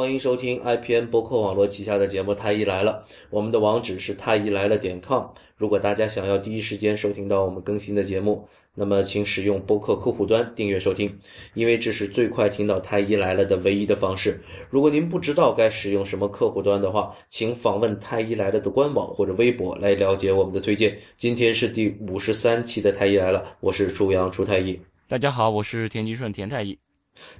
[0.00, 5.24] 欢迎收听 IPN 博客网络旗下的节目《太医来了》，我们的网址是太医来了点 com。
[5.58, 11.14] 如果大家想要第一时间收听到我们更新的节目，那么请使用播客客户端订阅收听，
[11.52, 14.40] 因为这是最快听到太医来了的唯一的方式。
[14.70, 20.96] 如果您不知道该使用什么客户端的话，请访问太医来了的官网或者微博来了解我们的推荐。
[21.18, 24.80] 今天是第五十三期的太医来了，我是朱阳朱太医。
[25.06, 26.78] 大家好，我是田吉顺田太医。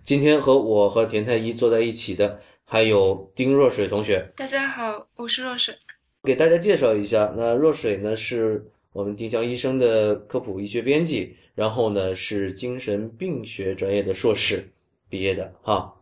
[0.02, 2.38] 今天和我和田太医坐在一起的
[2.73, 4.25] 还有丁若水同学。
[4.36, 5.76] 大家好，我是若水。
[6.22, 14.64] 给大家介绍一下，那若水呢是我们丁香医生的科普医学编辑，然后呢是精神病学专业的硕士
[15.08, 15.93] 毕业的哈。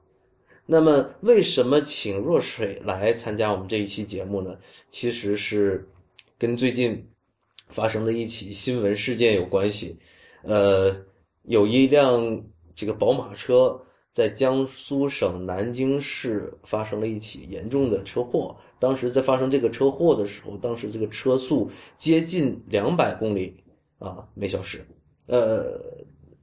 [0.67, 4.55] 那么为什么请若水来参加我们这一期节目呢？
[4.91, 5.89] 其实是
[6.37, 7.03] 跟最近
[7.71, 9.99] 发生的一起新闻事件有关系。
[10.43, 10.95] 呃，
[11.45, 12.45] 有一辆。
[12.75, 13.77] 这个宝马车
[14.19, 18.57] 在江苏省南京市发生了一起严重的车祸。
[18.81, 23.63] 当时在发生这个车祸的时候，当时这个车速接近两百公里
[24.01, 24.85] 啊每小时，
[25.29, 25.81] 呃，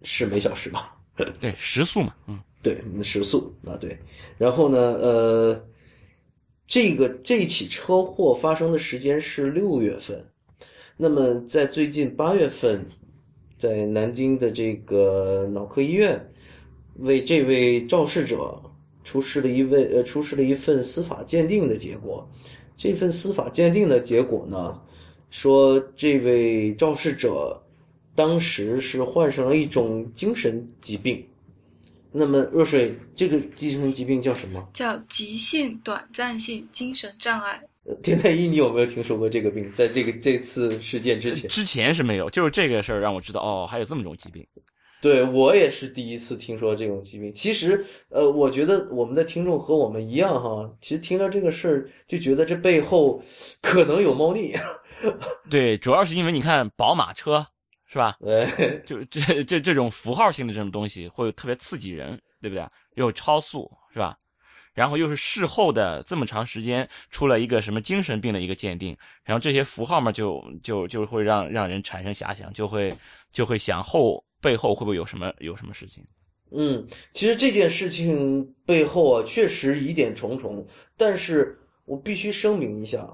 [0.04, 0.96] 是每小时吧？
[1.42, 4.00] 对，时速嘛，嗯，对，时速啊，对。
[4.38, 5.68] 然后呢，呃，
[6.66, 10.26] 这个这起车祸发生的时间是六月份，
[10.96, 12.88] 那么在最近八月份。
[13.58, 16.30] 在南京的这个脑科医院，
[16.98, 18.62] 为这位肇事者
[19.04, 22.28] 出示了一位呃出示了一份司法鉴定的结果。
[22.78, 24.82] 这份司法鉴定的结果呢，
[25.30, 27.62] 说这位肇事者
[28.14, 31.26] 当时是患上了一种精神疾病。
[32.12, 34.66] 那么，若水，这个精神疾病叫什么？
[34.74, 37.62] 叫急性短暂性精神障碍。
[38.02, 39.70] 田太医，你有没有听说过这个病？
[39.74, 44.46] 在这个这次事件之前，之前是没有，就是这个事儿让我知道哦，还有这么种疾病。
[45.06, 47.32] 对我也是第一次听说这种疾病。
[47.32, 53.22] 其实，呃，我觉得我们的听众和我们一样哈，其实听到这个事儿就觉得这背后
[53.62, 54.52] 可能有猫腻。
[55.48, 57.46] 对，主要是因为你看宝马车
[57.88, 58.18] 是吧？
[58.20, 62.66] 对，就这这这种符号性的这种东西会特别刺激人，对不对？
[62.96, 64.18] 又超速是吧？
[64.74, 72.92] 然后又是事后的这么长时间出了一个什么精神病的一个鉴定，然后这些符号嘛就就就会让让人产生遐想，就会
[73.32, 76.04] 就会想后背后会不会有什么有什么事情？
[76.52, 80.66] 嗯，其实这件事情背后啊确实疑点重重，
[80.96, 83.08] 但是我必须声明一下，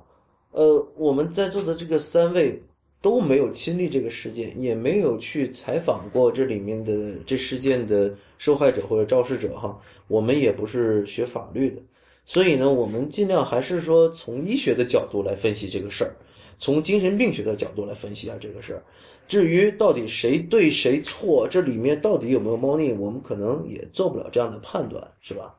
[0.51, 2.61] 呃，我们在座的这个三位。
[3.03, 9.75] 都没有亲历这个事件，也没有去采访过这里面的这事件的受害者或者肇事者哈。
[10.07, 11.81] 我们也不是学法律的，
[12.27, 16.13] 所以呢，我们尽量还是说从医学的角度来分析这个事儿，
[16.61, 18.83] 从精神病学的角度来分析一下这个事儿。
[19.27, 25.55] 至于到底谁对谁错，这里面到底有没有猫腻，我们可能也做不了这样的判断，是吧？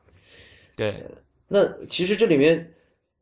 [0.77, 1.05] 对。
[1.49, 2.73] 那其实这里面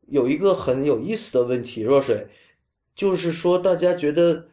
[0.06, 2.26] 有一个很有意思的问题，若水。
[2.94, 4.46] 就是说，大家觉得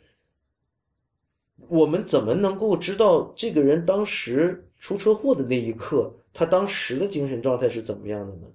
[1.67, 8.47] 我们怎么能够知道这个人当时出车祸的那一刻，他当时的精神状态是怎么样的呢？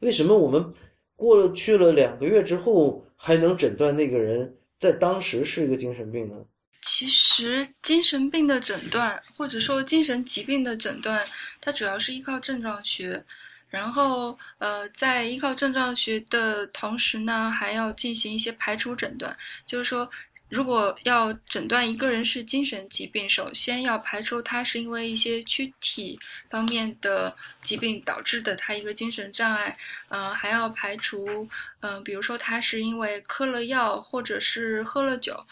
[0.00, 0.74] 为什么我们
[1.22, 6.34] 过了去了两个月之后，还能诊断那个人在当时是一个精神病呢？
[6.82, 11.24] 其实，精神病的诊断，或者说精神疾病的诊断，
[11.60, 13.24] 它主要是依靠症状学。
[13.68, 19.34] 然后，呃，在依靠症状学的同时呢，还要进行一些排除诊断。
[19.64, 20.10] 就是说，
[20.52, 26.20] 如果要诊断一个人是精神疾病，首先要排除他是因为一些躯体
[26.50, 29.74] 方面的疾病导致的他一个精神障碍，
[30.08, 31.48] 嗯，还要排除，
[31.80, 35.42] 嗯，比如说他是因为嗑了药或者是喝了酒。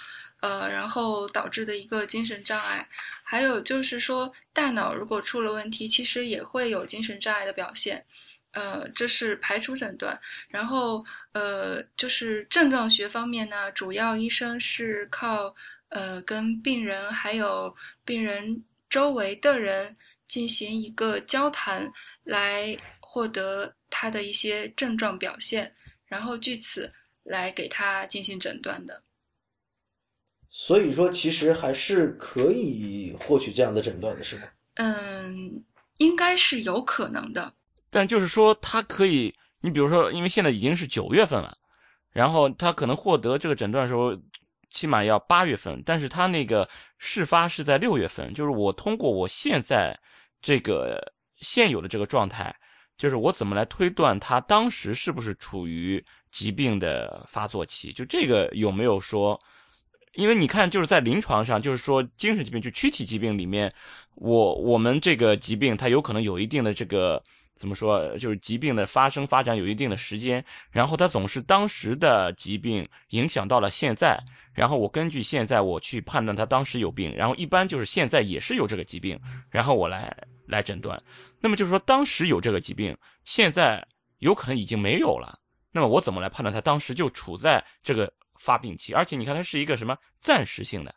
[0.40, 2.88] 呃，然后导致的一个精神障碍，
[3.22, 8.02] 还有就是说，大脑如果出了问题，其实也会有精神障碍的表现。
[8.52, 10.18] 呃，这是排除诊断。
[10.48, 15.54] 然后，呃，就是症状学方面呢，主要医生是靠
[15.88, 17.74] 呃跟病人还有
[18.04, 19.96] 病人周围的人
[20.28, 21.90] 进行一个交谈，
[22.24, 25.72] 来获得他的一些症状表现，
[26.06, 26.92] 然后据此
[27.22, 29.02] 来给他进行诊断的。
[30.52, 34.42] 所以说，其实还是可以获取这样的诊断的，是吗？
[34.74, 35.64] 嗯，
[35.98, 37.54] 应该是有可能的。
[37.90, 41.56] 但就是说，他可以，你比如说，因为现在已经是九月份了，
[42.12, 44.16] 然后他可能获得这个诊断的时候，
[44.70, 45.82] 起码要八月份。
[45.84, 49.98] 但是他那个事发是在六月份，就是我通过我现在
[50.40, 51.00] 这个
[51.36, 52.54] 现有的这个状态，
[52.96, 57.92] 就是我怎么来推断他当时是不是处于疾病的发作期？
[57.92, 59.38] 就这个有没有说？
[60.14, 63.72] 因为你看，就是在临床上，就是说精神疾病，就躯体疾病里面，
[64.16, 67.22] 我我们这个疾病它有可能有一定的这个
[67.60, 74.18] 怎么说，就是疾病的发生发展有一定的时间，然后它总是当时的疾病影响到了现在，
[74.54, 79.20] 然后我根据现在我去判断他当时有病，然后一般就是现在也是有这个疾病，
[79.50, 80.10] 然后我来
[80.46, 80.98] 来诊断。
[81.38, 82.96] 那么就是说当时有这个疾病，
[83.26, 83.86] 现在
[84.20, 85.38] 有可能已经没有了，
[85.70, 88.94] 那么我怎么来判断他当时就处在这个发病期？
[88.94, 90.94] 而且你看它是一个什么暂时性的？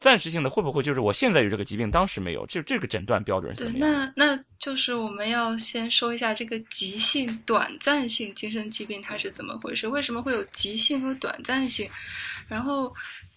[0.00, 2.46] 暂时性的会不会就是我现在有这个疾病，当时没有？
[2.46, 4.12] 就这个诊断标准是对怎，么样？
[4.16, 9.86] 那那就是我们要先说一下这个急性、短暂性精神疾病它是怎么回事？
[9.86, 11.86] 为什么会有急性和短暂性？
[12.48, 12.92] 然后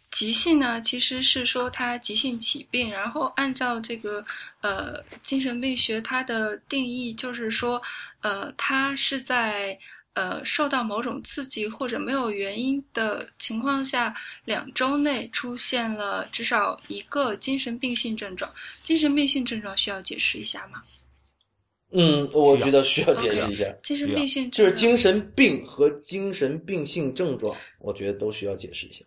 [0.09, 4.25] 急性呢，其实是说它急性起病，然后按照这个
[4.61, 7.81] 呃精神病学它的定义，就是说
[8.21, 9.77] 呃它是在。
[10.13, 14.15] 呃，受到某种刺激或者没有原因的情况下，
[14.45, 18.51] 两周内出现了至少一个精神病性症状。
[18.81, 20.81] 精神病性症状需要解释一下吗？
[21.95, 29.05] 嗯，我觉得需要解释一下，精神病性就是精神病和精神病性症状，我觉得都需要解释一下。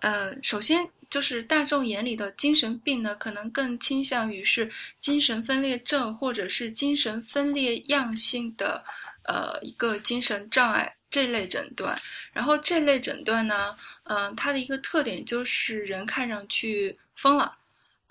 [0.00, 4.70] 呃，首先就是大众眼里的精神病呢，可能更倾向于是
[5.00, 8.84] 精神分裂症或者是精神分裂样性的
[9.28, 11.96] 呃一个精神障碍这类诊断。
[12.32, 17.54] 然后这类诊断呢，嗯、它的一个特点就是人看上去疯了。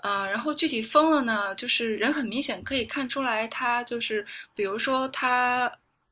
[0.03, 4.23] 呃，然后具体疯了呢，就是人很明显可以看出来，他就是
[4.55, 5.71] 比如说他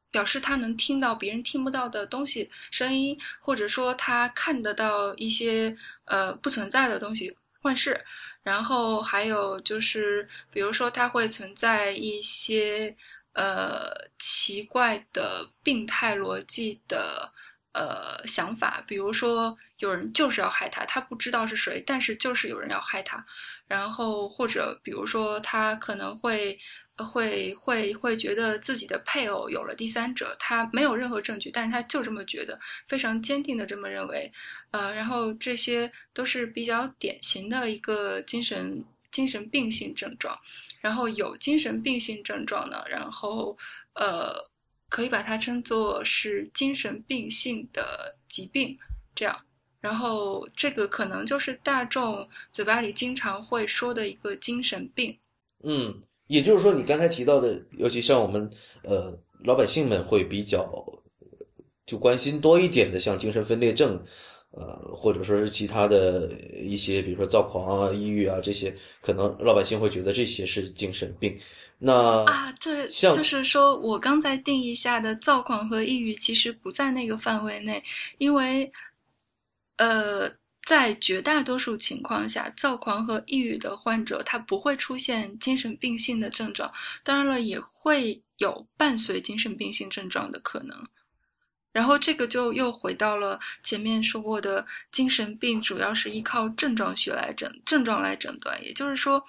[0.09, 5.75] 表示他能听到别人听不到的东西声音，或者说他看得到一些
[6.05, 7.31] 呃不存在的东西
[7.61, 8.03] 幻视，
[8.41, 12.95] 然后还有就是比如说他会存在一些
[13.35, 17.31] 呃奇怪的病态逻辑的。
[17.77, 23.21] 呃，想法，比如说有人就是要害他，他不知道是谁，但是就是有人要害他，
[23.67, 26.57] 然后或者比如说他可能会
[26.95, 34.31] 会会会觉得自己的配偶有了第三者，他没有任何证据，但是他就这么觉得，非常坚定的这么认为，
[34.71, 40.39] 呃，然后这些都是比较典型的一个精神精神病性症状，
[40.85, 43.57] 然后有精神病性症状呢，然后
[43.95, 44.35] 呃。
[44.87, 48.77] 可以把它称作是精神病性的疾病，
[49.15, 49.35] 这样。
[49.81, 55.17] 然后这个可能就是大众嘴巴里经常会说的一个精神病。
[55.63, 58.49] 嗯，也就是说，你刚才提到的，尤其像我们
[58.83, 60.63] 呃老百姓们会比较
[61.85, 64.01] 就关心多一点的，像精神分裂症，
[64.55, 71.37] 呃，或者说是其他的一些，比如说躁狂啊、抑郁啊这些，可能老百姓会觉得这些是精神病。
[71.77, 77.83] 那啊，这像就是说我刚才定义下的躁狂和抑郁其实不在那个范围内，
[78.17, 78.71] 因为，
[79.75, 80.31] 呃，
[80.65, 86.71] 在绝大多数情况下，躁狂和抑郁的患者他不会出现精神病性的症状，
[87.03, 90.77] 当然了，也会有伴随精神病性症状的可能。
[91.75, 99.21] 然后这个就又回到了前面说过的，精神病主要是依靠症状学来诊症状来诊断，也就是说，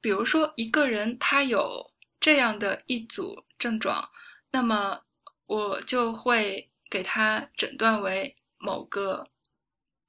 [0.00, 1.88] 比如说一个人他有
[2.18, 4.10] 这样的一组症状，
[4.50, 5.02] 那么
[5.46, 9.28] 我就会给他诊断为某个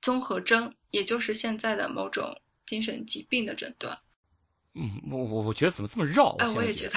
[0.02, 3.96] 综合征，也就是现在的某种精神疾病的诊断。
[4.74, 6.36] 嗯，我我我觉得怎么这么绕？
[6.40, 6.96] 哎，我也觉得，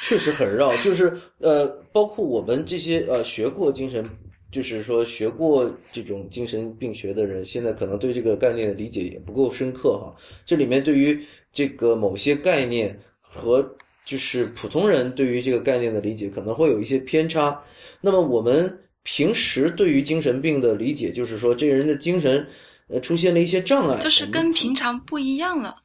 [0.00, 4.04] 确实很绕，就是呃，包括我们这些呃学过精神，
[4.50, 10.14] 就是说学过这种精神病学的人，现在可能对这个概念的理解也不够深刻哈。
[10.46, 13.68] 这里面对于这个某些概念和
[14.04, 17.60] 就是普通人对于这个概念的理解可能会有一些偏差。
[18.00, 22.46] 那么我们平时对于精神病的理解，就是说这个人的精神
[22.88, 25.76] 呃出现了一些障碍，就是跟平常不一样了。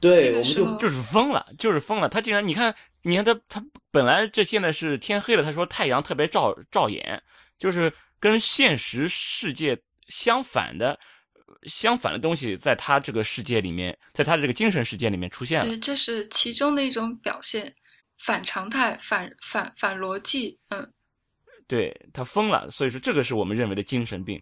[0.00, 2.08] 对，我们就就是疯了，就是疯了。
[2.08, 7.22] 他竟然，你看，你看他，他本来这现在是天黑了，他说太阳特别照照眼，
[7.58, 9.78] 就是跟现实世界
[10.08, 10.98] 相反的，
[11.64, 15.66] 相反的东西，在他这个世界里面，在他这个精神世界里面出现了。
[15.66, 17.70] 对，这是其中的一种表现，
[18.24, 20.58] 反常态、反反反逻辑。
[20.70, 20.90] 嗯，
[21.68, 24.40] 对他疯了，所以说这个是我们认为的精神病。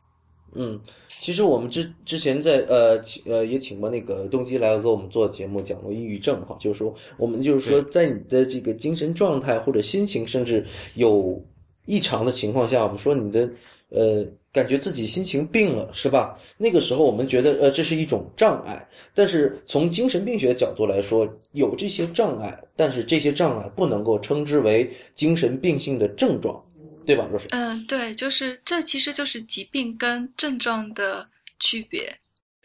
[0.54, 0.80] 嗯，
[1.20, 10.64] 其实我们之之前在呃请呃也请过那个东基来给我们做节目，讲过抑郁症哈，就是说我们就是说在你的这个精神状态或者心情甚至
[10.94, 11.42] 有
[11.84, 13.48] 异常的情况下，我们说你的
[13.90, 16.38] 呃感觉自己心情病了是吧？
[16.56, 26.62] 那个时候我们觉得呃这是一种障碍，但是从精神病学角度来说，有这些障碍，但是这些障碍不能够称之为精神病性的症状，
[27.08, 27.48] 对吧，若水？
[27.52, 31.26] 嗯，对，就是这其实就是疾病跟症状的
[31.58, 32.14] 区别。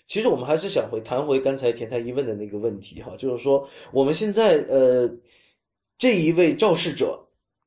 [0.05, 5.09] 其实我们还是想回谈回刚才田太医问的那个问题哈，就是说我们现在呃
[5.97, 7.25] 这一位肇事者，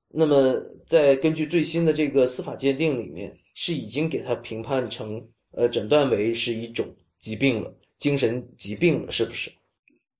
[0.08, 0.54] 那么
[0.86, 6.86] 在根据最新的这个司法鉴定里面，是已经给他评判成呃诊断为是一种
[7.18, 9.50] 疾病了，精神疾病了，是不是？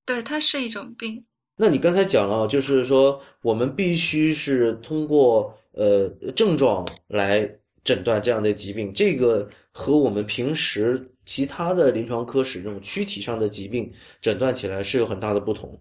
[0.07, 1.23] 对，它是一种病。
[1.55, 7.49] 那你刚才讲了，就是说我们必须是通过呃症状来
[7.85, 15.81] 诊断这样的疾病，这个和我们平时其他的临床科使用躯体上的疾病诊断起来是有很大的不同，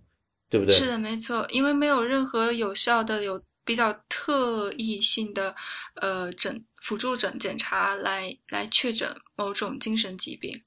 [0.50, 0.76] 对不对？
[0.76, 5.56] 是的，没错，因为没有任何有效的、有比较特异性的
[5.96, 10.62] 呃诊辅助诊检查来来确诊某种精神疾病。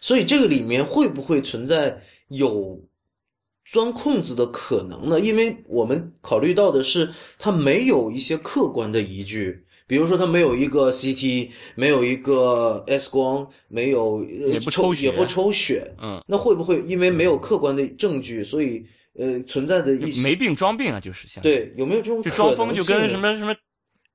[0.00, 2.80] 所以这个里面会不会存在有
[3.72, 5.18] 钻空子的可能呢？
[5.18, 15.06] 因为我们考虑到的是，它没有一些客观的依据，比如说它没有一个 CT，没有一个 X 光，没有也不抽抽血。
[15.06, 18.84] 也不抽血，嗯，那会不会因为没有客观的证据，所以
[19.18, 22.94] 呃存在的一些没病装病啊，就是像对有没有这种就可装疯就能性？
[22.94, 23.56] 呢跟什么什么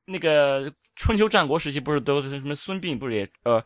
[0.06, 3.60] 那个春秋战国时期不是都是什么孙膑不是也呃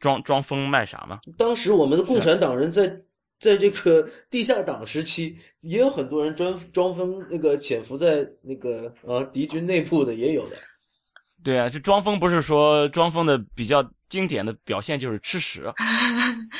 [0.00, 1.20] 装装疯卖傻吗？
[1.38, 3.00] 当时我们的共产党人在
[3.40, 10.56] 在这个地下党时期，也有很多人装装疯，那个潜伏在那个呃敌军内部的也有的。
[11.42, 15.72] 对啊，就装疯不是说装疯的比较经典的表现就是吃屎，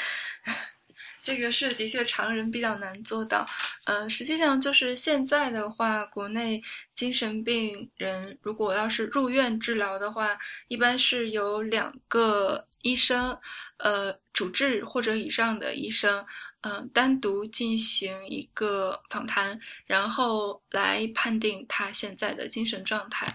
[1.22, 3.46] 这个是的确常人比较难做到。
[3.84, 6.62] 呃，实际上就是现在的话，国内
[6.94, 10.34] 精神病人如果要是入院治疗的话，
[10.68, 13.38] 一般是由两个医生，
[13.76, 16.25] 呃，主治或者以上的医生，
[16.62, 23.26] 呃，单独进行一个访谈，然后来判定他现在的精神状态。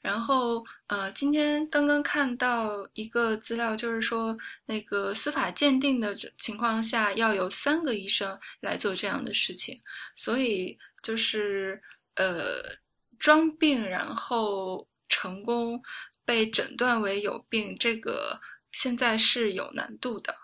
[0.00, 4.34] 然后，呃，今天刚刚看到一个资料，就是说，
[4.64, 9.78] 那个司法鉴定的情况下，要有三个医生来做这样的事情，
[10.16, 11.82] 所以就是
[12.14, 12.62] 呃，
[13.18, 15.78] 装病然后成功
[16.24, 18.40] 被诊断为有病，这个
[18.72, 20.34] 现在是有难度的。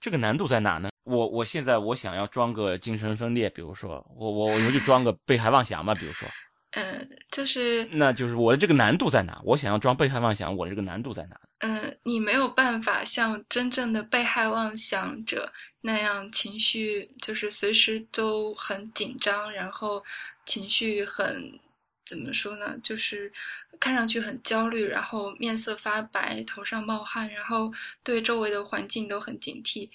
[0.00, 0.90] 这个难度在哪呢？
[1.08, 6.28] 我我现在我想要装个精神分裂，比如说我我我就装个被害妄想嘛，比如说，
[6.76, 9.40] 嗯，就是那就是我的这个难度在哪？
[9.42, 11.40] 我想要装被害妄想，我的这个难度在哪？
[11.60, 15.50] 嗯，你没有办法像真正的被害妄想者
[15.80, 20.04] 那样情绪，就是随时都很紧张，然后
[20.44, 21.58] 情绪很
[22.04, 22.78] 怎么说呢？
[22.82, 23.32] 就是
[23.80, 27.72] 看上去很焦虑，然后面色发白，头上冒汗，然后
[28.04, 29.88] 对周围的环境都很警惕。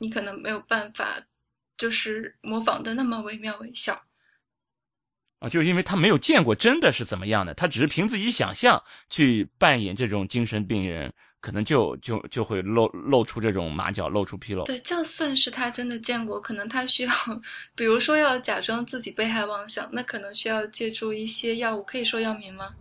[0.00, 1.22] 你可能没有办法，
[1.76, 3.94] 就是模仿的那么惟妙惟肖。
[5.38, 14.64] 啊，就是因为他没有见过真的是怎么样的，他只是凭自己想象去扮演这种精神病人，可能就就就会露露出这种马脚，露出纰漏。
[14.64, 17.12] 对，就算是他真的见过，可能他需要，
[17.74, 22.74] 比如说要假装自己被害妄想，那可能需要借助一些药物，可以说药名吗？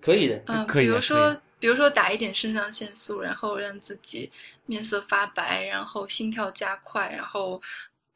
[0.00, 4.30] 可以的，嗯，可以的比如说以，比如说打一点肾上腺素，然后让自己
[4.66, 7.60] 面色发白，然后心跳加快，然后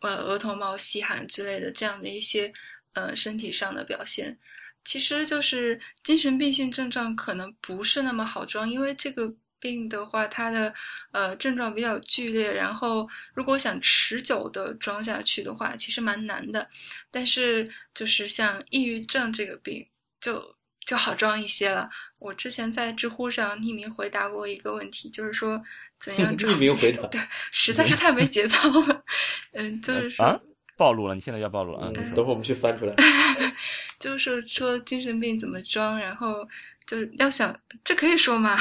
[0.00, 2.52] 呃额头冒细汗之类的这样的一些
[2.94, 4.36] 呃身体上的表现，
[4.84, 10.72] 其实就是精神病性症状可能不是那么好装，因为这个病的话，它的
[11.10, 16.68] 呃症状比较剧烈，然后如果想持久的装下去的话，其实蛮难的。
[17.10, 19.84] 但是就是像抑郁症这个病，
[20.20, 20.54] 就
[20.88, 21.86] 就好装一些了。
[22.18, 25.62] 我之前在知乎上匿名回答过一个问题，就是说
[26.00, 27.20] 怎样装 匿名回答 对，
[27.52, 29.04] 实在是太没节操了。
[29.52, 30.40] 嗯，就是说，啊，
[30.78, 31.92] 暴露了，你现在要暴露了啊！
[31.94, 32.94] 嗯，等会儿我们去翻出来。
[34.00, 36.48] 就是说精神病怎么装，然后
[36.86, 37.54] 就是要想，
[37.84, 38.56] 这可以说吗？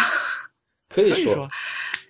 [0.89, 1.49] 可以说可以说，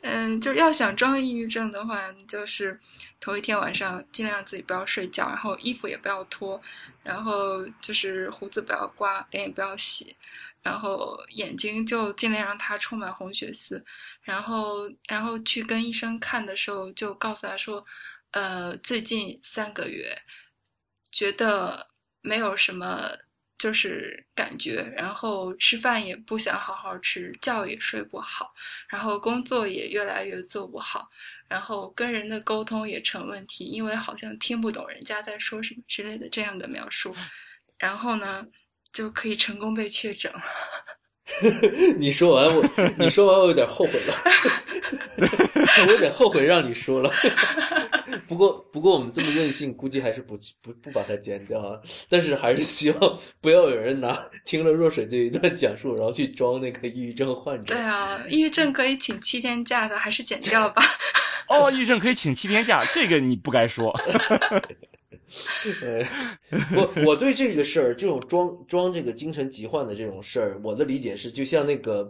[0.01, 2.79] 嗯，就是要想装抑郁症的话，就是
[3.19, 6.61] 头一天晚上尽量自己不要睡觉，然后衣服也不要脱，
[7.03, 10.15] 然后就是胡子不要刮，脸也不要洗，
[10.61, 13.83] 然后眼睛就尽量让它充满红血丝，
[14.21, 17.85] 然后然后去跟医生看的时候就告诉他说，
[18.31, 20.15] 呃，最近三个月
[21.11, 21.87] 觉得
[22.21, 23.09] 没有什么
[23.57, 28.53] 就是感觉，然后吃饭也不想好好吃，觉也睡不好，
[28.87, 31.09] 然后工作也越来越做不好，
[31.47, 37.15] 然后跟人的沟通也成问题，因为好像听不懂人家在说什么之类的这样的描述，
[37.79, 38.45] 然后呢
[38.93, 40.41] 就可以成功被确诊了。
[41.97, 42.63] 你说完我，
[42.97, 44.13] 你说完我有点后悔了，
[45.85, 47.11] 我有点后悔让你说了。
[48.27, 51.79] 不过，不过我们这么任性，估计还是不不不把它剪掉啊。
[52.09, 57.77] 但是还是希望不要有人拿 听了若水这一段讲述，然后去装那个抑郁症患者对。
[57.81, 60.81] 啊，抑郁症可以请七天假的，还是剪掉吧。
[61.47, 63.91] 哦，抑郁症可以请七天假，这个你不该说。
[65.81, 66.05] 呃，
[66.73, 72.09] 我我对这个事儿，这种装装这个精神疾患的这种事儿，我的理解是，就像那个，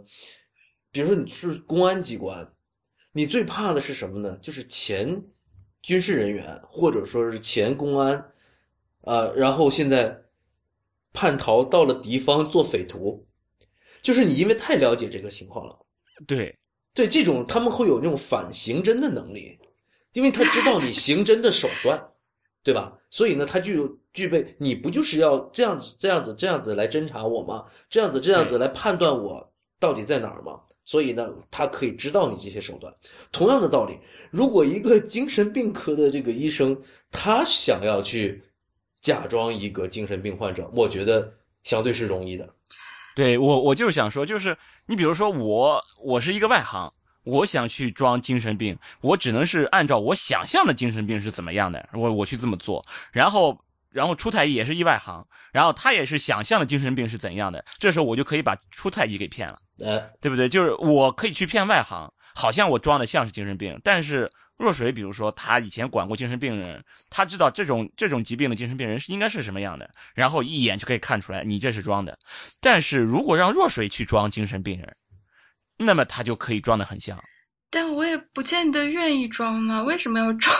[0.92, 2.48] 比如说你是公安机关，
[3.12, 4.38] 你最怕的是什么呢？
[4.40, 5.20] 就是前
[5.82, 8.30] 军事人员或者说是前公安，
[9.02, 10.24] 呃，然后现在
[11.12, 13.26] 叛逃到了敌方做匪徒，
[14.02, 15.78] 就是你因为太了解这个情况了，
[16.26, 16.58] 对
[16.94, 19.58] 对这种他们会有那种反刑侦的能力，
[20.12, 22.10] 因为他知道你刑侦的手段。
[22.60, 22.98] 对吧？
[23.08, 27.64] 所以呢，他就具备，你不就是要这样子、这样子、这样子来侦查我吗？
[27.88, 30.60] 这样子、这样子来判断我到底在哪儿吗？
[30.88, 32.90] 所以呢，他可以知道你这些手段。
[33.30, 33.98] 同样的道理，
[34.30, 36.74] 如果一个精神病科的这个医生，
[37.10, 38.42] 他想要去
[39.02, 41.30] 假装一个精神病患者，我觉得
[41.62, 42.48] 相对是容易的。
[43.14, 46.90] 对我，我就是想说，就是你比如说我，我是一个外行。
[47.24, 52.82] 我想去装精神病，我只能是按照我想象的精神病是怎么样的，我我去这么做。
[53.12, 53.54] 然后，
[53.98, 60.48] 然后出太医也是意外行，然后他也是想象的精神病是怎样的，这时候我就可以把出太医给骗了，呃，对不对？
[60.48, 72.16] 就是我可以去骗外行，好像我装的像是精神病，但是若水，比如说他以前管过精神病人，他知道这种这种疾病的精神病人是应该是什么样的，然后一眼就可以看出来你这是装的。
[72.60, 74.96] 但是如果让若水去装精神病人，
[75.76, 77.20] 那么他就可以装的很像，
[77.70, 79.82] 但我也不见得愿意装嘛。
[79.82, 80.54] 为什么要装？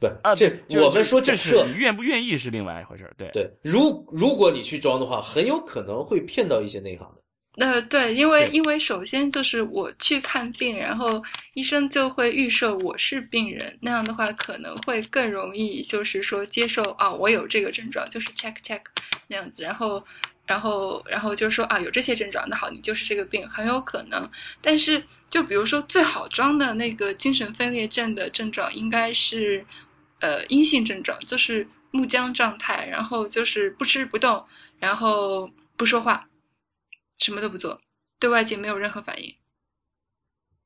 [0.00, 0.50] 不，这
[0.80, 7.66] 我们说这设你愿不愿意是另外一回事对对，如如果你去装的话，很有可能会骗到一些内行的。
[7.66, 11.20] 呃，对，因为因为首先就是我去看病，然后
[11.54, 18.80] 医生就会预设我是病人，那样的话可能会更容易，就是说接受啊，我有这个症状，就是 check check
[19.26, 20.02] 那样子，然后。
[20.46, 24.26] 然后，然后就说啊，有这些症状，那好，你就是这个病，很有可能。
[24.62, 29.62] 但是，就比如说最好装的那个精神分裂症的症状，应该是，
[30.20, 34.44] 呃，阴性症状，就是木僵状态，然后就是不吃不动，
[34.78, 36.28] 然后不说话，
[37.18, 37.80] 什么都不做，
[38.18, 39.34] 对外界没有任何反应。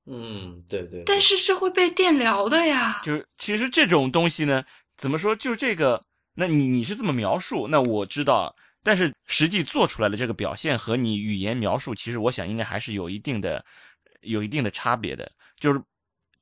[0.07, 1.03] 嗯，对对。
[1.07, 3.01] 但是是会被电疗的呀。
[3.05, 4.65] 就是其实这种东西呢，
[4.97, 5.37] 怎么说？
[5.37, 6.03] 就是这个，
[6.35, 8.55] 那你你是这么描述，那我知道。
[8.83, 13.65] 但是实际做出来的这个表现和你语言描述，其实我想应该还是有一定的、
[14.23, 15.31] 有一定的差别的。
[15.61, 15.81] 就是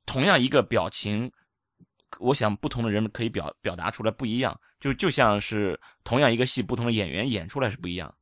[0.07, 1.31] 同样一个表情，
[2.19, 4.59] 我想不同的人可以表表达出来不一样。
[4.79, 8.13] 就就像是同样一个戏，不同的演员演出来是不一样，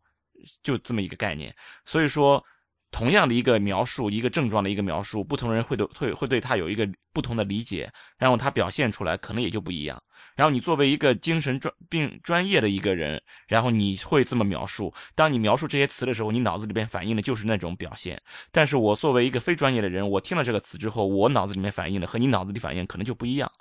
[0.62, 1.56] 就这么一个概念。
[1.86, 2.43] 所以说，
[2.91, 10.02] 同样的一个描述，一个症状的一个描述，不同人会对会会对他有一个不同的理解，然后他表现出来可能也就不一样。
[10.36, 14.93] 然后你作为一个精神专病专业的一个人，然后你会这么描述。
[15.15, 18.21] 当你描述这些词的时候，你脑子里边反映的就是那种表现。
[18.52, 23.52] 但是我作为一个非专业的人，我听了这个词之后，我脑子里面反映的和你脑子里反应可能就不一样。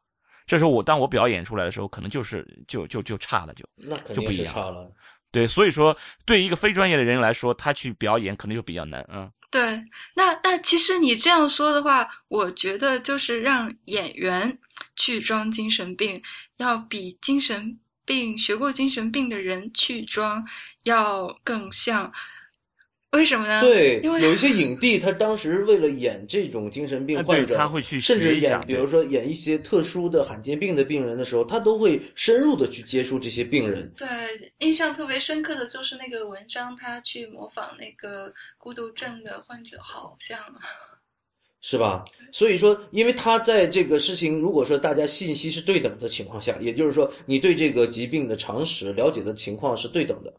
[0.49, 4.91] 这时候我当我表演出来的时候，可能就是就就就差了，就那肯定是差了。
[5.31, 9.31] 对，所以说对一个非专业的人来说，他去表演可能就比较难嗯。
[9.51, 9.85] 对，
[10.15, 14.59] 那那其实你这样说的话，我觉得就是让演员
[14.97, 16.21] 去装精神病，
[16.57, 20.43] 要比精神病学过精神病的人去装
[20.85, 22.11] 要更像。
[23.17, 23.63] 为什么呢？
[23.63, 33.91] 对，因为有一些影帝，他当时为了演这种精神病患者，他会去甚至演，比如说演一些特殊的罕见病的病人的时候，他都会深入的去接触这些病人。
[33.97, 34.07] 对，
[34.59, 40.39] 印象特别深刻的就是那个文章，他去模仿那个孤独症的患者，好像，
[41.63, 42.05] 是吧？
[42.31, 50.33] 所以说，因为他在这个事情，如果说大家信息是对等的情况下，也就是说，你对这个疾病的常识了解的情况是对等的。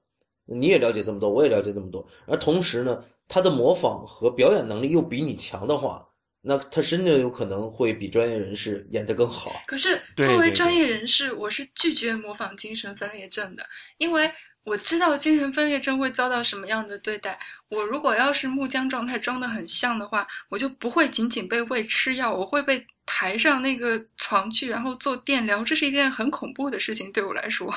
[0.55, 6.03] 你也了解这么多，我也了解这么多，而同时呢，他的模仿和表演能力又比你强的话，
[6.41, 9.51] 那他真的有可能会比专业人士演得更好。
[9.67, 13.63] 可是作为专业人士，我是拒绝模仿精神分裂症的，
[13.97, 14.31] 因为
[14.63, 17.39] 我知道精神分裂症会遭到什么样的对待。
[17.69, 22.85] 我如果要是木僵状态装得很像的话，我就不会仅仅被喂吃药，我会被。
[23.11, 27.67] 抬上那个床去，然后做电疗，这是一件很恐怖的事情，对我来说，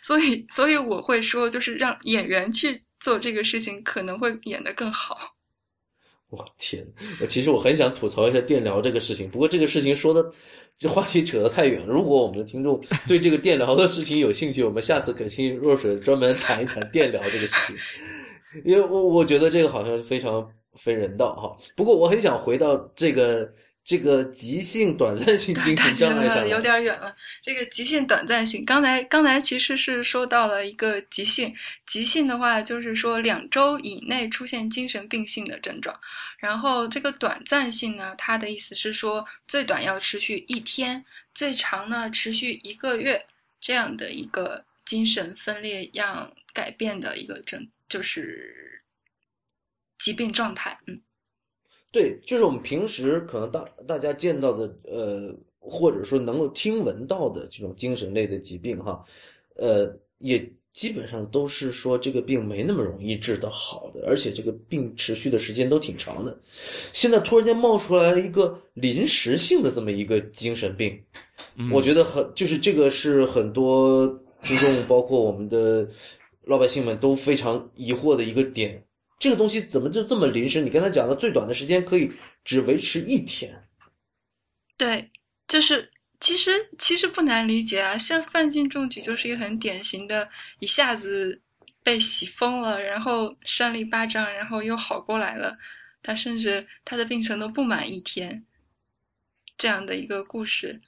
[0.00, 5.36] 所以，所以我会说，就是让演员去做这个事情，可能会演得更好。
[6.30, 6.86] 我天，
[7.20, 10.26] 我其实我很想吐槽一下电疗这个事情，不过这个事情说的
[10.78, 11.92] 这话题扯得太远了。
[11.92, 17.76] 如果我们的听众对这个电疗的事情有兴趣，我们下次可请若水专门谈一谈电疗这个事情，
[18.64, 21.54] 因为我我觉得这个好像非常非人道哈。
[21.76, 23.52] 不过我很想回到这个。
[23.88, 27.10] 这个急性短暂性 精神障碍上有点远了。
[27.42, 35.98] 这个急性短暂性，刚才刚才其实是说到了一个急性，急性的话就是说两周以内出现精神病性的症状。
[36.36, 43.24] 然后这个短暂性呢，它的意思是说最短要持续一天，最长呢持续一个月。
[43.60, 48.82] 这样的一个精神分裂样改变的一个症，就是
[49.98, 50.78] 疾病状态。
[50.86, 51.00] 嗯，
[51.90, 59.02] 对，就是我们平时可能大大家见到的，呃，或者说能够听闻到的这种精神类的疾病，哈，
[59.56, 66.38] 呃，也基本上都是说这个病没那么容易治得好的，而且这个病持续的时间都挺长的。
[66.92, 71.02] 现在突然间冒出来了一个临时性的这么一个精神病，
[71.72, 74.06] 我觉得很就是这个是很多
[74.42, 75.88] 听众，包括我们的
[76.44, 78.84] 老百姓们都非常疑惑的一个点。
[79.18, 80.60] 这个东西怎么就这么临时？
[80.60, 82.10] 你刚才讲的最短的时间可以
[82.44, 83.68] 只维持一天。
[84.76, 85.10] 对，
[85.48, 90.28] 就是其实其实不难理解啊，像范进中举就是一个很典型的，
[90.60, 91.42] 一下子
[91.82, 95.58] 被洗疯了，然后扇了一巴掌，然后又好过来了。
[96.00, 98.44] 他甚至他的病程都不满一天，
[99.56, 100.80] 这样的一个故事。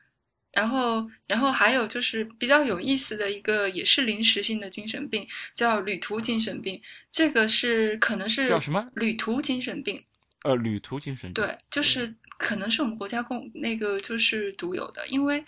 [0.52, 6.80] 然后，然后还有就是比较有意思的一个，也是临时性的精神病，叫旅途精神病。
[7.12, 8.84] 这个是可能是叫什么？
[8.94, 10.02] 旅途精神病。
[10.42, 11.44] 呃，旅途精神病。
[11.44, 15.44] 对，就是可能是我们国家共那个就是独有的，因为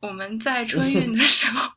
[0.00, 1.72] 我们在春运的时候，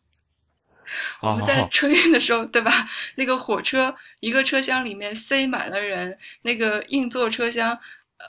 [1.22, 2.90] 我们在春运的时候，对吧？
[3.16, 7.80] 那个火车一个车厢里面塞满了人，那个硬座车厢。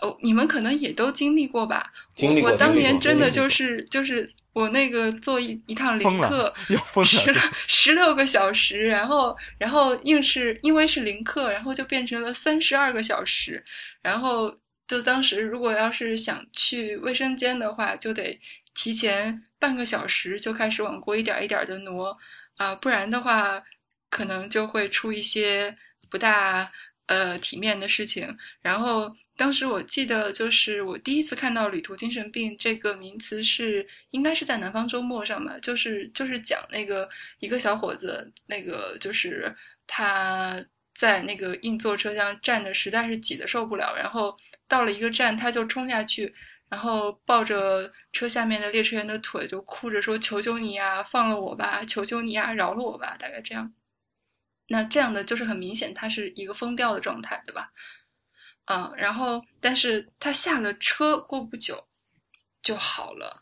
[0.03, 1.93] 哦，你们可能也都经历过吧？
[2.15, 2.51] 经历过。
[2.51, 6.53] 我当年真的就是就是我那个坐一一趟零客，
[7.05, 7.35] 十
[7.67, 13.65] 十六个小时，然后然后硬是因为是零客，然后就变成了三十二个小时，
[14.03, 14.55] 然后
[14.89, 18.39] 就当时如果要是想去卫生间的话，就得
[18.75, 22.17] 提前半个小时就开始往过一点一点的挪
[22.57, 23.63] 啊，不然的话
[24.11, 25.75] 可能就会出一些
[26.11, 26.71] 不大
[27.07, 29.15] 呃体面的事情，然后。
[29.37, 39.55] 当时我记得，就是我第一次看到“旅途精神病”这个名词是，应该是在《南方周末》上吧，就是就是讲那个一个小伙子，那个就是
[39.87, 44.35] 他在那个硬座车厢站的实在是挤得受不了，然后
[44.67, 46.35] 到了一个站，他就冲下去，
[46.71, 51.85] 然后抱着车下面的列车员的腿，就哭着说：“求求你呀，放了我吧！
[51.85, 53.71] 求求你呀，饶了我吧！”大概这样。
[54.69, 57.71] 那这样的就是很明显，他是一个疯掉的状态，对吧？
[58.67, 61.83] 嗯，然后，但是他下了车过不久
[62.63, 63.41] 就好了。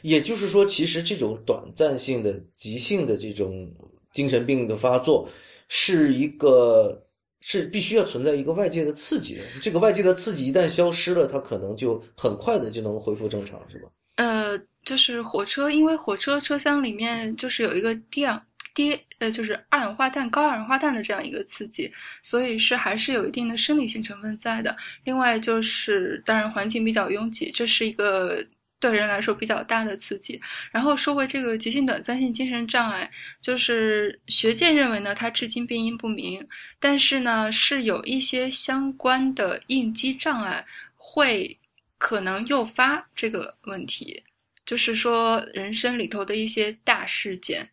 [0.00, 3.70] 也就是说，其实这种短暂性的、急性的这种
[4.12, 5.28] 精神病的发作，
[5.68, 7.06] 是一个
[7.40, 9.42] 是必须要存在一个外界的刺激的。
[9.60, 13.90] 这个外界的刺激一旦消失了，它可能就很快的就能恢复正常，是吧？
[14.16, 18.34] 呃，就是火车，因为火车车厢里面就是有一个电。
[18.74, 24.76] 低呃，就是二氧化碳、高二氧化碳的这样一个刺激，所以是还是有一定的生理性成分在的。
[25.04, 28.44] 另外就是，当然环境比较拥挤，这是一个
[28.80, 30.40] 对人来说比较大的刺激。
[30.70, 36.44] 然后说回这个急性短暂性精神障碍，就是学界认为呢，它至今病因不明，
[36.80, 40.64] 但是呢，是有一些相关的应激障碍
[40.96, 41.56] 会
[41.98, 44.20] 可能诱发这个问题，
[44.66, 47.68] 就是说人生里头的一些大事件。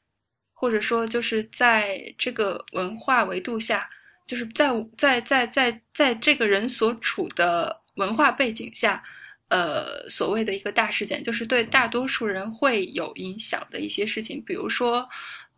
[0.60, 3.90] 或者说，就是在这个文化维度下，
[4.26, 9.02] 就是在在在在在这个人所处的文化背景下，
[9.48, 15.08] 呃，所谓的一个大事件，就是对大多数人会有影响的一些事情，比如说，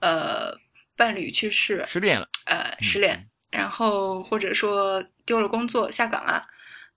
[0.01, 0.55] 呃，
[0.95, 6.45] 伴侣去世，失恋了，呃，失恋，然后或者说丢了工作，下岗了，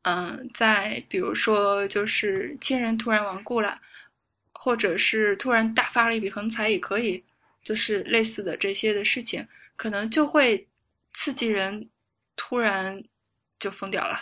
[0.03, 3.79] 嗯，再比如说就是亲人突然亡故了，
[4.53, 7.25] 或者是突然大发了一笔横财，也可以。
[7.65, 10.65] 就是类似的这些的事情，可能就会
[11.15, 11.89] 刺激人，
[12.37, 13.03] 突然
[13.59, 14.21] 就疯掉了。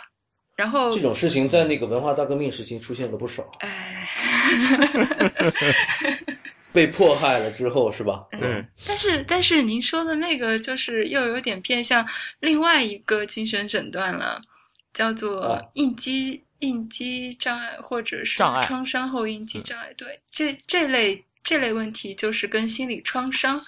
[0.55, 3.43] 然后这种事情在那个文化大革命时期出现了不少。
[3.59, 4.07] 哎，
[6.71, 8.25] 被迫害了之后是吧？
[8.31, 8.65] 嗯。
[8.87, 12.07] 但是但是您说的那个就是又有点偏向
[12.39, 14.39] 另外一个精神诊断了，
[14.93, 19.91] 叫做应激应激障碍或者是创伤后应激障碍。
[19.97, 21.21] 对，这这类。
[21.43, 23.63] 这类问题就是跟心理创伤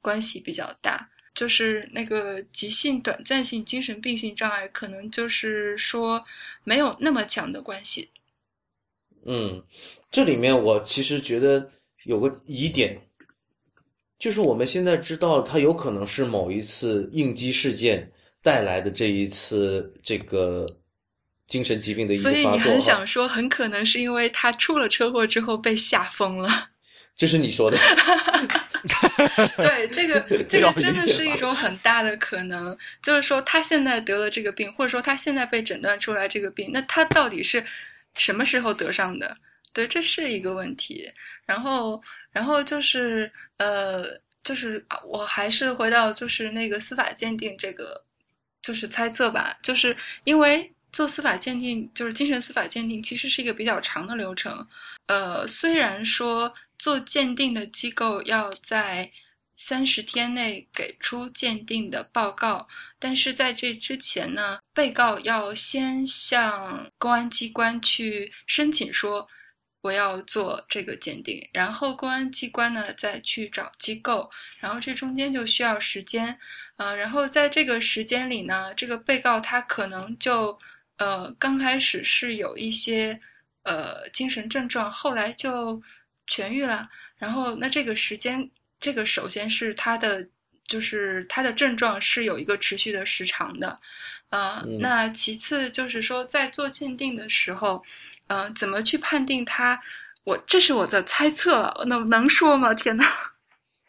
[0.00, 6.24] 关系比较大，就是那个急性短暂性精神病性障碍，可能就是说
[6.62, 8.08] 没有那么强的关系。
[9.24, 9.60] 嗯，
[10.08, 11.68] 这里面我其实觉得
[12.04, 12.96] 有个疑点，
[14.20, 18.08] 就是我们现在知道它有可能是某一次应激事件
[18.40, 20.64] 带来的这一次这个
[21.48, 26.70] 精神疾病的一个所以你很想说，很可能是因为他出了车祸之后被吓疯了。
[27.16, 27.78] 这是你说的，
[29.56, 37.64] 对这个 这个真的是一种很大的可能，就是说他现在得了这个病，或者说他现在被诊断出来这个病，那他到底是
[38.18, 39.34] 什么时候得上的？
[39.72, 41.10] 对，这是一个问题。
[41.46, 42.02] 然后，
[42.32, 44.04] 然后就是呃，
[44.44, 48.02] 就是啊我还是回到就是那个司法鉴定这个，
[48.62, 54.66] 就是猜测吧，就是因为做司法鉴定，就是精神司法鉴定，其实是一个比较长的流程。
[55.06, 59.10] 呃，虽然说做鉴定的机构要在
[59.56, 69.26] 三十天内给出鉴定的报告，但是在这之前呢，被告要先向公安机关去申请说
[69.80, 76.38] 我要做这个鉴定，然后公安机关呢再去找机构，然后这中间就需要时间，
[76.76, 80.58] 呃，然后在这个时间里呢，这个被告他可能就
[80.98, 83.18] 呃刚开始是有一些
[83.62, 85.80] 呃精神症状，后来就
[86.28, 88.50] 痊愈了，然后那这个时间。
[88.78, 90.24] 这个首先是他的，
[90.68, 93.80] 就是他的症状是有一个持续的时长的，
[94.28, 97.82] 呃，那其次就是说在做鉴定的时候，
[98.26, 99.80] 嗯，怎么去判定他？
[100.24, 102.74] 我这是我的猜测，能能说吗？
[102.74, 103.04] 天呐！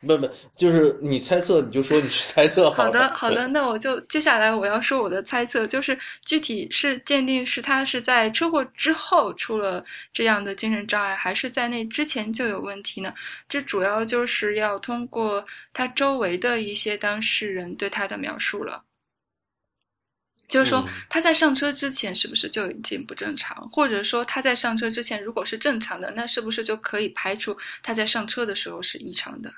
[0.02, 9.84] 不不，就是你猜测，你就说你是猜测好的，好的，那我就接下来我要说我的猜测，就是具体是鉴定是他是在车祸之后出了
[10.14, 13.12] 这样的精神障碍，还是在那之前就有问题呢？
[13.50, 18.84] 这主要就是要通过他周围的一些当事人对他的描述了，
[20.48, 29.52] 就是说他在上车之前是不是就已经不正常，或者说他在上车之前如果是正常的，那是不是就可以排除他在上车的时候是异常的？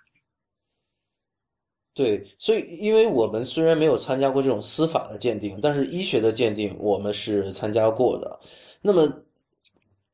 [1.93, 8.39] 对，所以因为我们虽然没有参加过这种司法的鉴定，但是医学的鉴定我们是参加过的。
[8.81, 9.11] 那么，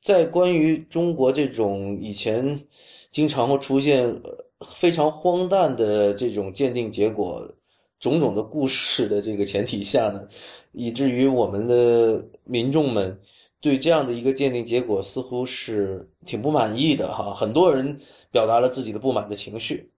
[0.01, 2.59] 在关于中国这种以前
[3.11, 4.19] 经常会出现
[4.65, 7.47] 非常荒诞的这种鉴定结果、
[7.99, 10.27] 种种的故事的这个前提下呢，
[10.71, 13.19] 以至于我们的民众们
[13.61, 17.31] 对这样的一个鉴定结果似乎是挺不满意的哈。
[17.31, 17.95] 很多人
[18.31, 19.91] 表达了自己的不满的情绪。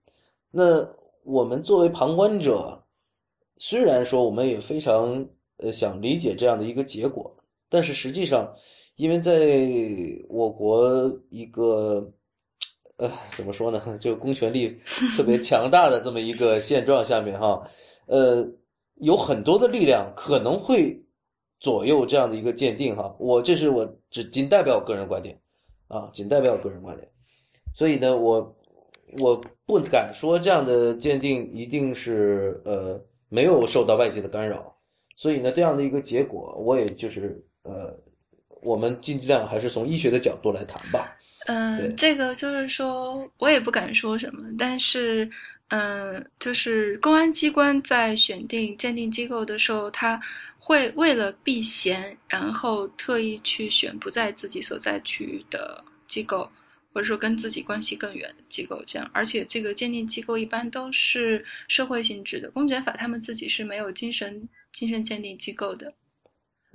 [0.50, 0.86] 那。
[1.28, 2.82] 我们作为旁观者，
[3.58, 7.30] 虽然说我们也非常呃想理解这样的一个结果，
[7.68, 8.50] 但是实际上，
[8.96, 9.62] 因为在
[10.30, 12.10] 我国一个
[12.96, 14.74] 呃怎么说呢，就公权力
[15.14, 17.62] 特别强大的这么一个现状下面哈，
[18.06, 18.42] 呃，
[18.94, 20.98] 有很多的力量可能会
[21.60, 23.14] 左右这样的一个鉴定哈。
[23.18, 25.38] 我这是我只仅代表我个人观点
[25.88, 27.06] 啊，仅代表我个人观点，
[27.74, 28.54] 所以呢，我。
[29.18, 34.74] 我不敢说这样的鉴定一定是呃没有受到外界的干扰，
[35.16, 37.96] 所以呢，这样的一个结果，我也就是呃，
[38.62, 41.16] 我们尽量还是从医学的角度来谈吧。
[41.46, 45.28] 嗯，这个就是说我也不敢说什么，但是
[45.68, 50.20] 嗯，就是公安机关在选定鉴定机构的时候，他
[50.58, 56.46] 会为了避嫌，然后特意去选不在自己所在区域的机构。
[56.98, 65.94] 或者说跟自己关系更远的机构，这样，而且这个鉴定机构一般都是社会性质的，公检法他们自己是没有精神精神鉴定机构的。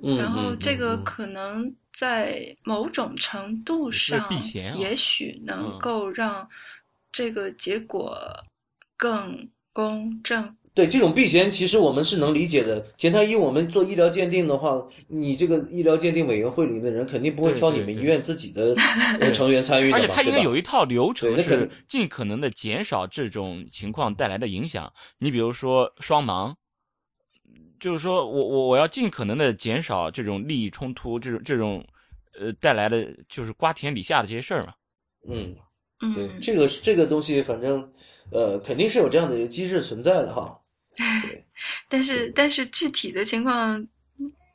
[0.02, 4.30] 嗯，然后这个可能在某种程度上，
[4.78, 6.48] 也许能够让
[7.12, 8.18] 这个结果
[8.96, 10.56] 更公正。
[10.76, 12.80] 对这种避嫌，其实我们是能理解的。
[12.98, 18.76] 田太医，我们做医疗鉴定的话，你这个医疗鉴定委员会里的人肯定不会挑你们医院自己的
[19.32, 24.92] 成员参与的，而且他应该有一套流程，是尽可能的减少这种情况带来的影响。
[25.20, 26.56] 你比如说双盲，
[27.80, 31.86] 就是说我我我要尽可能的减少这种利益冲突，这种这种
[32.40, 34.74] 呃带来的就是瓜田李下的这些事儿嘛。
[35.30, 35.56] 嗯。
[36.14, 37.90] 对，这个这个东西，反正，
[38.30, 40.60] 呃，肯定是有这样的一个机制存在的哈。
[40.96, 41.46] 对，
[41.90, 43.88] 但是但是具体的情况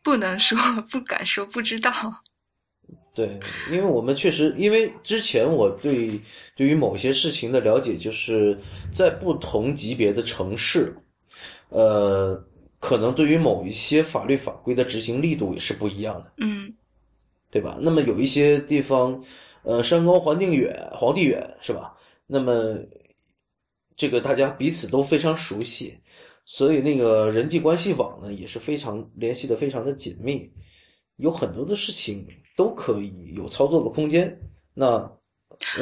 [0.03, 0.59] 不能说，
[0.91, 1.93] 不敢说，不知道。
[3.15, 3.39] 对，
[3.71, 6.21] 因为我们确实，因为之前我对
[6.55, 8.57] 对于某些事情的了解，就是
[8.93, 10.97] 在不同级别的城市，
[11.69, 12.41] 呃，
[12.79, 16.33] 可能对于某一些法律法规的执行力度也是不一样的。
[16.39, 16.73] 嗯，
[17.51, 17.77] 对吧？
[17.81, 19.23] 那么有一些地方。
[19.65, 21.93] 呃，山高皇帝远，皇帝远是吧？
[22.27, 22.79] 那么，
[23.97, 25.99] 这个大家彼此都非常熟悉，
[26.51, 30.51] 所以那个人际关系网呢也是非常联系的非常的紧密，
[31.17, 34.35] 有很多的事情都可以有操作的空间。
[34.73, 35.07] 那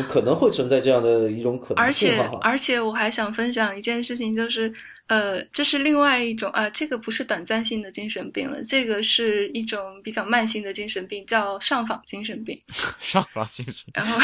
[0.08, 2.10] 可能会存在这样的一种可能性。
[2.10, 4.74] 而且，而且我还想分享一件事情，就是。
[5.08, 12.60] 呃，这是另外一种啊，这个不是短暂性的精神病了，这个是一种比较慢性的精神病，叫上访精神病。
[12.98, 13.84] 上访精神。
[13.94, 14.18] 然后，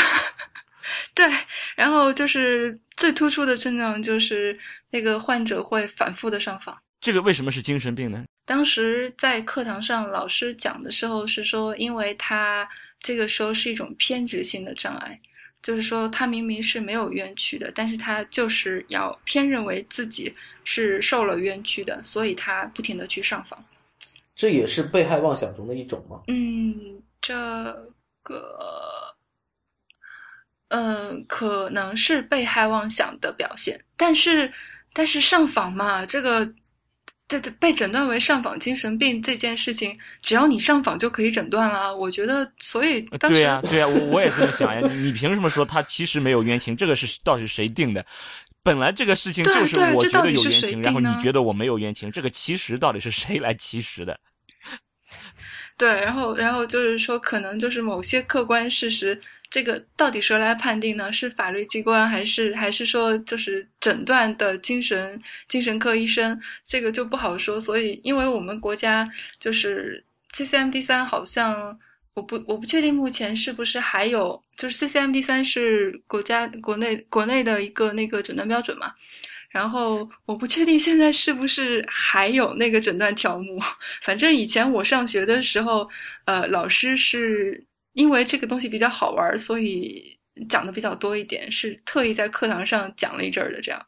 [1.15, 1.31] 对，
[1.77, 4.57] 然后就是最突出的症状就是
[4.91, 6.77] 那个患者会反复的上访。
[7.01, 8.25] 这个为什么是精神病呢？
[8.45, 12.69] 当时在课堂上老师讲的时候是说，因为他
[13.01, 15.21] 这个时候是一种偏执性的障碍。
[15.63, 23.65] 就是说他明明是没有冤屈的，但是他就是要偏认为自己是受了冤屈的，所以他不停的去上访。
[24.35, 26.21] 这也是被害妄想中的一种吗？
[26.27, 27.33] 嗯，这
[28.25, 29.15] 个，
[30.75, 34.51] 嗯，可能是被害妄想的表现，但是，
[34.95, 36.51] 但是上访嘛，这个，
[37.29, 41.95] 这这被诊断为上访精神病这件事情，只要你上访就可以诊断了。
[41.95, 44.81] 我觉得，所以对呀、对呀、我我也这么想呀。
[44.89, 46.75] 你你凭什么说他其实没有冤情？
[46.75, 48.07] 这个是到底是谁定的？
[48.63, 54.19] 本来这个事情对就是对我觉得有冤情，然后你觉得我没有冤情，这个其实到底是谁来其实的？
[55.77, 59.21] 对，然后，然后就是说，可能就是某些客观事实，
[59.53, 61.13] 这个到底谁来判定呢？
[61.13, 66.41] 是法律机关，还是还是说就是诊断的精神精神科医生？
[66.65, 67.61] 这个就不好说。
[67.61, 69.07] 所以，因为我们国家
[69.39, 71.79] 就是 CCMD 三，好像
[72.15, 78.91] 我不我不确定目前是不是还有，就是 CCMD 三是国家国内国内的一个那个诊断标准嘛。
[79.51, 83.61] 然后我不确定现在是不是还有那个诊断条目。
[84.01, 85.87] 反正以前我上学的时候，
[86.25, 87.63] 呃，老师是
[87.93, 93.85] 因为这个东西比较好玩，所以讲的比较多一点，是特意在课堂上讲了一阵儿的这样。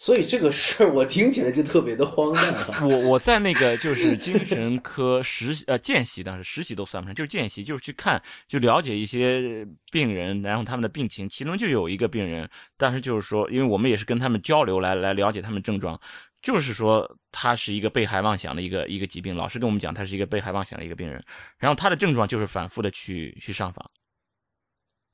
[0.00, 2.86] 所以这个事儿我听起来就特别的荒诞哈。
[2.86, 11.28] 我我在那个就是精神科实习呃见习，当时实习都算不上，就是见习，就是去看就了解一些病人，然后他们的病情。
[11.28, 16.00] 其中就有一个病人，当时就是说，因为我们也是跟他们交流来来了解他们症状，
[16.40, 19.34] 就是说他是一个被害妄想的一个一个疾病。
[19.34, 21.22] 老师跟我们讲，他是一个被害妄想的一个病人，
[21.58, 23.84] 然后他的症状就是反复的去去上访，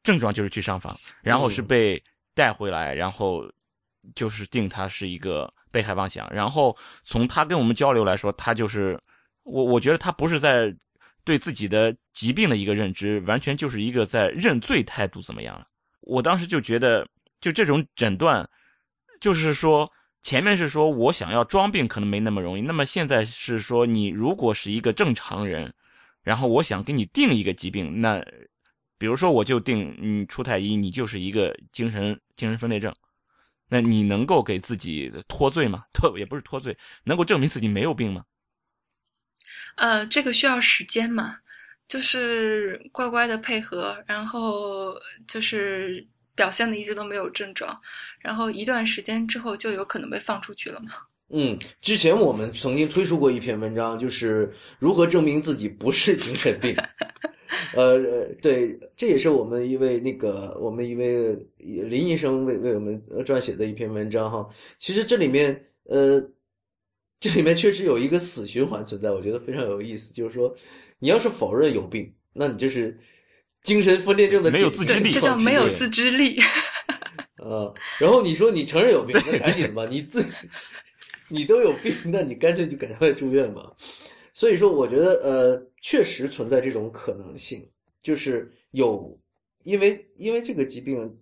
[0.03, 2.03] 症状就是去上访，然后是被
[2.35, 3.43] 带回来，然后
[4.15, 6.29] 就是定他是一个被害妄想。
[6.33, 9.01] 然后从他跟我们交流来说，他就是
[9.45, 10.75] 我，我觉得他不是在
[11.25, 15.67] 对自己的疾病的一个认知，完全就是一个在认罪态度怎么样了。
[16.03, 17.09] 我当时就觉得，
[17.41, 18.47] 就这种诊断，
[19.21, 19.91] 就是说
[20.25, 25.73] 前面是说我想要装病可能没那么容易，那么现在是说你如果是一个正常人，
[26.23, 28.25] 然后我想给你定一个疾病，那
[28.97, 32.93] 比如说我就定你出太医，你就是一个精神精神分裂症。
[33.69, 35.85] 那你能够给自己脱罪吗？
[35.93, 38.25] 脱也不是脱罪，能够证明自己没有病吗？
[39.77, 41.37] 呃，这个需要时间嘛，
[41.87, 44.95] 就是乖乖的配合，然后
[45.29, 47.81] 就是表现的一直都没有症状，
[48.21, 50.93] 然后一段时间之后就有可能被放出去了嘛。
[51.31, 56.77] 嗯，之前我们曾经推出过一篇文章，就是如何证明自己不是精神病。
[57.75, 64.49] 呃，对，这也是我们一位那个我们一位林医生为为我们撰写的一篇文章哈。
[64.79, 66.21] 其实这里面呃，
[67.21, 70.13] 这里面确实有一个死循环存在，我觉得非常有意思。
[70.13, 70.55] 就是说，
[70.99, 72.97] 你要是否认有病，那你就是
[73.65, 76.39] 精神分裂症的没有自知力这叫没有自知力。
[77.39, 80.25] 呃， 然后你说你承认有病，那赶紧吧，你自
[81.29, 83.75] 你都有病，那你干脆就赶快住院吧。
[84.33, 87.69] 所以说，我觉得呃，确实存在这种可能性，
[88.03, 89.19] 就是有，
[89.63, 91.19] 因为因为这个疾病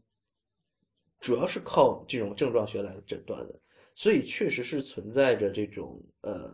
[1.21, 3.61] 主要是靠这种症状学来诊断的，
[3.95, 6.53] 所以确实是存在着这种呃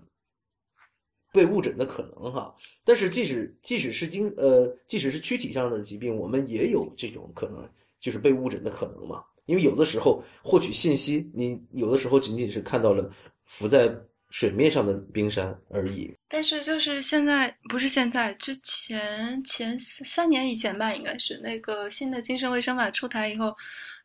[1.33, 2.55] 被误诊的可能哈。
[2.85, 7.69] 但是即使即使是精呃即使是躯体上的疾病，我们也有这种可能，
[8.01, 9.23] 就是被误诊的可能嘛。
[9.47, 13.11] 因为有的时候获取信息，你有的时候仅仅是看到了
[13.45, 13.91] 浮在
[14.29, 16.15] 水面上的冰山而已。
[16.29, 23.57] 但是就是现在不是现在，之前前三年以前吧，应该是那个新的精神卫生法出台以后，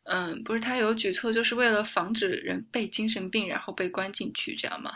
[0.04, 4.92] 嗯，不是他有举措，就是为了防止人被精神病然后被关进去，这样吗？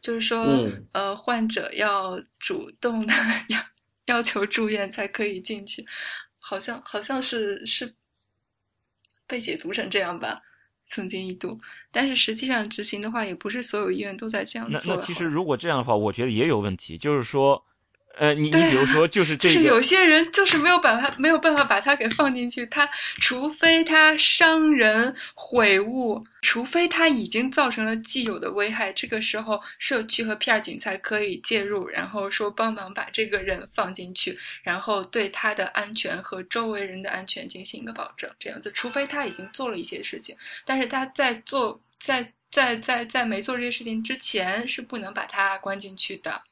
[0.00, 0.86] 就是说，嗯。
[0.92, 3.12] 呃，患者要主动的
[3.48, 3.60] 要
[4.06, 5.84] 要求住院才可以进去，
[6.38, 7.94] 好像好像是是
[9.26, 10.40] 被解读成这样吧，
[10.88, 11.58] 曾经一度，
[11.92, 14.94] 但是实际上执行的话，也不是所有医院都在这样那做。
[14.94, 17.62] 那其实如果这样的话，我觉得也有问题，就是说，
[18.18, 22.88] 呃，你你比如说，就是这就是有，些人就是没有办法没有办法把他给放进去，他
[23.20, 46.42] 除非他伤人毁物，除非他已经造成了既有的危害，这个时候社区和片儿警才可以介入，然后说帮忙把这个人放进去，然后对他的安全和周围人的安全进行一个保证，这样子，除非他已经做了一些事情，但是他在做在在在在没做这些事情之前是不能把他关进去的。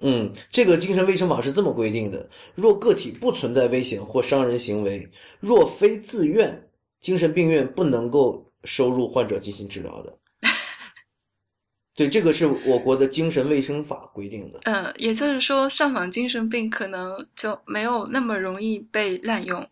[0.00, 6.70] 嗯，这个精神卫生法是这么规定的：若个体不存在危险或伤人行为，若非自愿，
[7.00, 10.18] 精神病院不能够收入患者进行治疗的。
[11.96, 14.60] 对，这个是我国的精神卫生法规定的。
[14.64, 19.68] 嗯，也就是说，上访精神病可能就没有那么容易被滥用。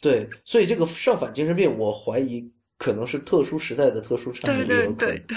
[0.00, 2.48] 对，所以这个上访精神病，我怀疑
[2.78, 5.36] 可能是特殊时代的特殊产物，对对对对，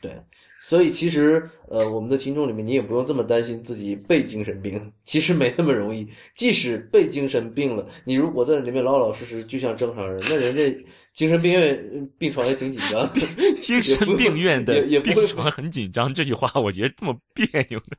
[0.00, 0.22] 对，
[0.68, 4.74] 所以其实呃，我们的听众里面，你也不用这么担心自己被精神病，
[5.06, 6.04] 其实没那么容易。
[6.34, 13.08] 即使被精神病了，你如果在里面老老实实，就像正常人，那人家精神病院病床也挺紧张，
[13.62, 17.96] 精神病院的也也不会病床很紧张，这句话我觉得这么别扭的。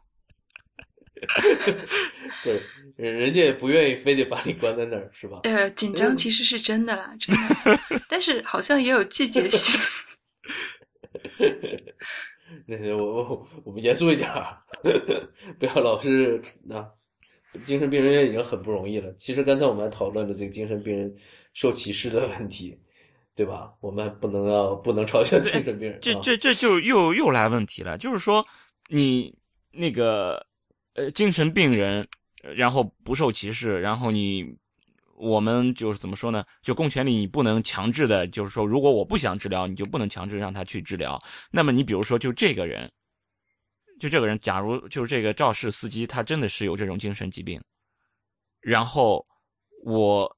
[2.44, 2.62] 对，
[2.98, 5.40] 人家也不愿意非得把你关在那儿，是吧？
[5.44, 9.80] 呃，紧张其实是真的啦，真的，但是好像也有季节性。
[12.66, 14.46] 那些我我我们严肃一点儿，
[15.60, 16.88] 不要老是啊。
[17.66, 19.12] 精神病人院已经很不容易了。
[19.14, 21.12] 其实刚才我们还讨论了这个精神病人
[21.54, 22.78] 受歧视的问题，
[23.34, 23.74] 对吧？
[23.80, 25.94] 我们还不能要不能嘲笑精神病人。
[25.96, 28.46] 啊这这这就又又来问题了，就是说
[28.90, 29.34] 你
[29.72, 30.46] 那个
[30.94, 32.08] 呃精神病人，
[32.44, 34.46] 呃然后不受歧视，然后你
[35.18, 36.46] 我们就是怎么说呢？
[36.62, 41.20] 就公权力你不能强制的，就是说如果我不想治疗，你就不能强制让他去治疗。
[41.52, 42.92] 那么你比如说就这个人，
[44.00, 47.60] 就这个人，假如就是这个肇事司机，他真的是有这种精神疾病，
[48.62, 49.26] 然后
[49.84, 50.32] 我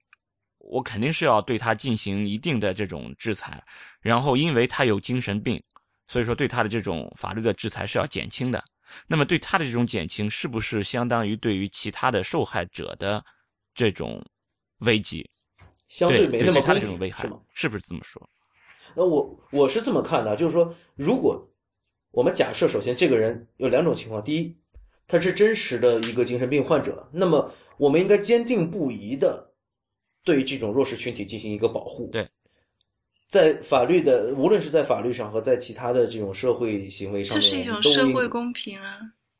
[0.60, 3.62] 我肯定是要对他进行一定的这种制裁，
[4.00, 5.62] 然后因为他有精神病，
[6.08, 8.64] 所以说对他的这种法律的制裁是要减轻的。
[9.08, 13.22] 那么对他的这种减轻，是不是相当于对于其他的受害者的
[13.74, 14.26] 这种
[14.80, 15.30] 危机？
[15.88, 18.30] 相对没那么对他的，这种危害是吗？，是不是这么说？
[18.96, 21.48] 那我我是这么看的，就是说，如果
[22.12, 24.56] 我们假设，首先这个人有两种情况：第一，
[25.08, 29.52] 他是真实的一个精神病患者，那么我们应该坚定不移的
[30.24, 32.08] 对这种弱势群体进行一个保护。
[32.12, 32.28] 对，
[33.28, 39.00] 在法律的，无论是在法律上和在其他的这种社会行为上面，这是一种社会公平啊。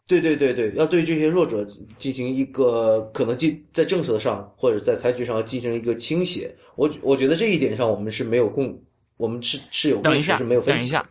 [0.10, 1.64] 对对对对，要对这些弱者
[2.00, 6.52] 进行一个可能进在政策上或者在采取上进行一个倾斜。
[6.76, 8.84] 我我觉得这一点上我们是没有共，
[9.18, 10.80] 我们是是有共识是没有分歧。
[10.80, 11.10] 等一下，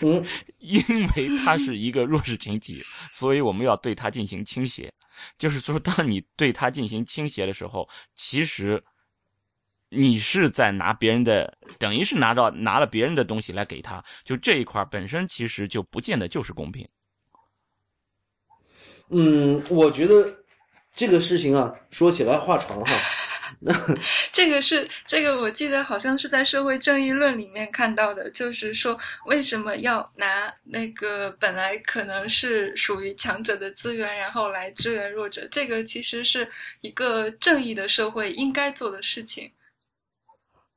[0.00, 0.24] 嗯，
[0.58, 0.80] 因
[1.16, 4.90] 为他是一个弱势群体，所以我们要对他进行倾斜。
[5.36, 8.82] 就是说，当你对他进行倾斜的时候，其实
[9.90, 14.02] 你是在拿别人的，等于是拿到拿了别人的东西来给他。
[14.24, 16.88] 就这一块本身其实就不见得就是公平。
[19.10, 20.26] 嗯，我觉得
[20.94, 22.92] 这个事情啊，说起来话长哈。
[24.30, 28.96] 这个是这个，我记得好像是在《社会正义论》里面看到的，就是说
[29.26, 35.48] 为什么要拿那个本来可能是属于强者的资源，然后来支援弱者？
[35.50, 36.46] 这个其实是
[36.82, 39.50] 一个正义的社会应该做的事情。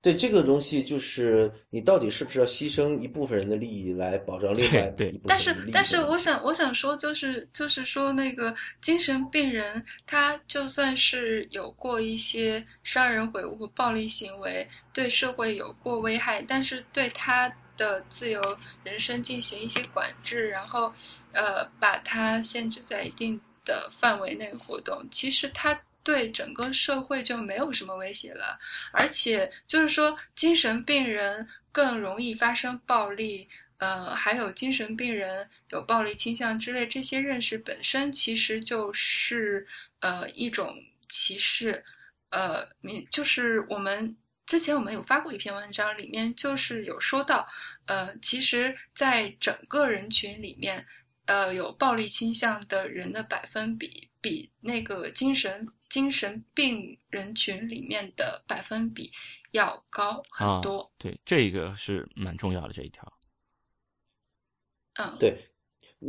[0.02, 5.74] 对这个东西，就是你到底是不是要牺牲一部分人的利益来保障另外对一部分但是人的利益？
[5.74, 17.48] 但是我想我想说，就是就是说，那个精神病人，他就算是有过一些杀人毁物、暴力行为，对社会有过危害，但是对他
[17.78, 18.42] 的自由
[18.84, 20.92] 人生进行一些管制，然后
[21.32, 25.80] 呃把他限制在一定的范围内活动，其实他。
[26.04, 28.60] 对整个社会就没有什么威胁了，
[28.92, 33.48] 而且就是说，精神病人更容易发生暴力，
[33.78, 39.68] 呃，还有精神病人有暴力倾向之类，这些认识本身其实就是
[40.00, 40.76] 呃一种
[41.08, 41.84] 歧视，
[42.30, 47.48] 呃，你就是我们之前我们有发过一篇文章，里面就是有说到，
[47.86, 50.86] 呃，其实，在整个人群里面，
[51.26, 59.12] 呃，有暴力倾向的人的百分比比那个精神精神病人群里面的百分比
[59.52, 60.90] 要高很多。
[60.98, 63.12] 对，这个是蛮重要的这一条。
[64.96, 65.38] 嗯，对，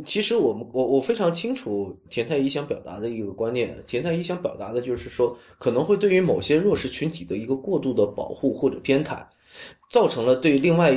[0.05, 9.25] 其实我们我我非常清楚田太医想表达的一个观念，田太医想表达的就是说，可能会对于某些弱势群体的一个过度的保护或者偏袒，
[9.89, 10.93] 造成了对另外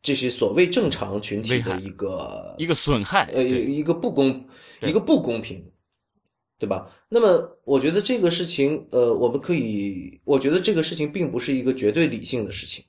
[0.00, 4.44] 这些所谓正常群体的一个一个损害，呃一个不公
[4.80, 5.64] 一个不公平，
[6.62, 6.88] 对吧？
[7.08, 12.84] 那么我觉得这个事情，呃，我们可以，我觉得这个事情并不是一个绝对理性的事情。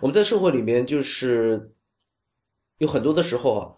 [0.00, 1.70] 我们在社会里面，就是
[2.78, 3.68] 有很多的时候啊，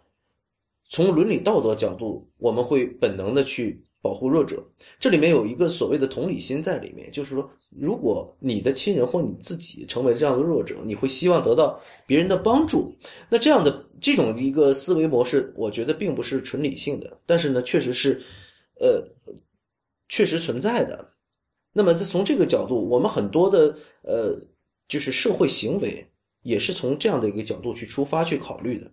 [0.88, 4.64] 从伦理道德角度，我们会本能的去保护弱者。
[5.00, 12.94] 这里面有一个所谓的同理心在里面，就是说，如果你的亲人或你自己成为这样的弱者，你会希望得到别人的帮助。
[13.28, 18.22] 那这样的这种一个思维模式，我觉得并不是纯理性的，但是呢，确实是，
[18.82, 19.02] 呃，
[20.08, 21.12] 确实存在的。
[21.72, 24.36] 那么，在从这个角度，我们很多的呃，
[24.88, 26.06] 就是社会行为，
[26.42, 28.90] 也是从这样的一个角度去出发去考虑的，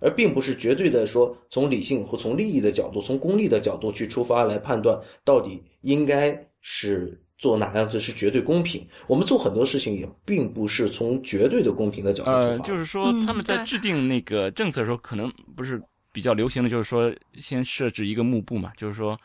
[0.00, 8.84] 而并不是绝对的说从理性或从利益的角度、从功利的角度去出发来判断到底应该是做哪样子是绝对公平。
[9.06, 12.46] 我们做很多事情也并不是从绝对的公平的角度出发。
[12.46, 15.80] 呃，就是说他们在制定那个政策的时候，可能不是
[16.16, 19.20] 比较流行的就是说先设置一个幕布嘛，就是说，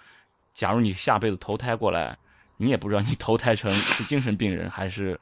[0.54, 2.18] 假如你下辈子投胎过来，
[2.58, 5.18] 你也不知道你投胎成是精神病人还是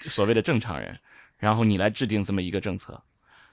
[0.00, 0.94] 所谓的正常人，
[1.38, 3.02] 然后你来制定这么一个政策，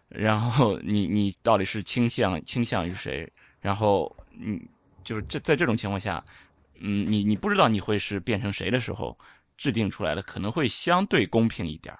[0.09, 3.32] 然后你你到底是倾向倾向于谁？
[3.61, 4.59] 然后嗯，
[5.05, 6.22] 就是这在这种情况下。
[6.86, 9.18] 嗯，你你不知道你会是变成谁的时候，
[9.55, 11.95] 制定出来的可能会相对公平一点。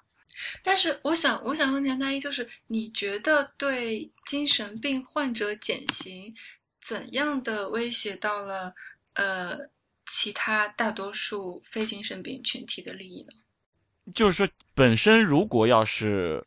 [0.64, 6.34] 但是，我想，我想问田大一，就是你觉得对精神病患者减刑，
[6.82, 8.74] 怎样的威胁到了
[9.16, 9.58] 呃
[10.06, 13.34] 其他大多数非精神病群体的利益呢？
[14.14, 16.44] 就是说，本身如果要是，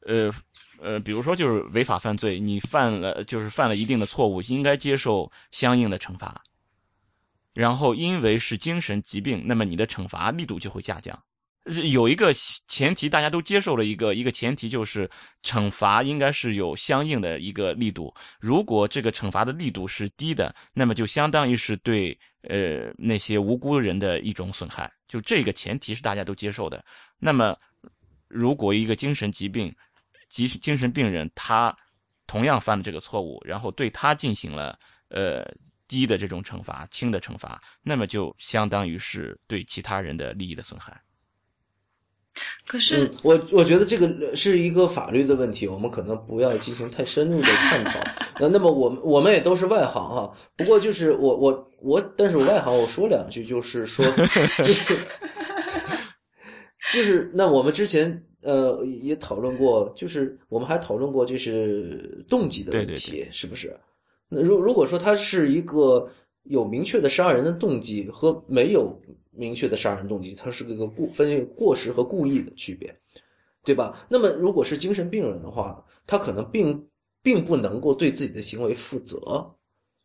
[0.00, 0.32] 呃
[0.78, 6.42] 呃，比如说就是违法犯罪，你犯了就是犯了一定的错误，应该接受相应的惩罚。
[7.54, 11.22] 然后，因为是精神疾病，那么你的惩罚力度就会下降。
[11.84, 12.32] 有一个
[12.66, 15.08] 前提，大家都接受了一个一个前提，就是
[15.42, 18.14] 惩罚应该是有相应的一个力度。
[18.38, 24.92] 如果这个惩罚的力度是低的，那么就相当于是对呃那些无辜人的一种损害。
[25.08, 26.84] 就这个前提是大家都接受的。
[27.18, 27.56] 那么，
[28.28, 29.74] 如果一个精神疾病、
[30.28, 31.76] 精精神病人他
[32.26, 35.44] 同样犯了这个错误，然后对他进行了呃。
[35.88, 41.00] 低的这种惩罚，轻的惩罚，那么就相当于是对其他人的利益的损害。
[42.66, 48.00] 可是，我我觉得这个是一个法律的问题，我们可能不要进行太深入的探讨。
[48.40, 50.32] 那那么，我们我们也都是外行哈。
[50.56, 54.04] 不过就是我我我，但是我外行，我说两句，就是说，
[54.58, 54.94] 就是
[56.92, 63.74] 就是，那我们之前呃也讨论过，就是我们还讨论过就是动机的问题，是不是？
[64.28, 66.10] 那如如果说他是一个
[66.42, 69.00] 有明确的杀人的动机和没有
[69.36, 72.94] 明确的杀人动机，他是个个故分过失和故意的区别，
[73.64, 74.06] 对吧？
[74.08, 76.88] 那么如果是精神病人的话，他可能并
[77.22, 79.54] 并不能够对自己的行为负责，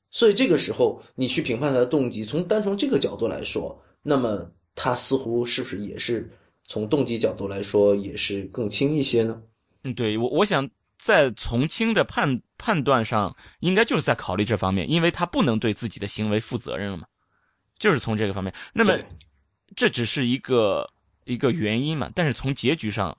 [0.09, 6.29] 所以这个时候你去评判他的动机，从单从这个角度来说，那么他似乎是不是也是
[6.65, 9.41] 从动机角度来说也是更轻一些呢？
[9.83, 10.69] 嗯，对我我想。
[11.03, 17.07] 在从轻的判判断上，应该就是在考虑这方面，因为他不能对自己的行为负责任了嘛，
[17.81, 18.53] 就是从这个方面。
[18.73, 18.95] 那么，
[19.75, 20.87] 这只是一个
[21.25, 22.11] 一个原因嘛？
[22.13, 23.17] 但是从结局上，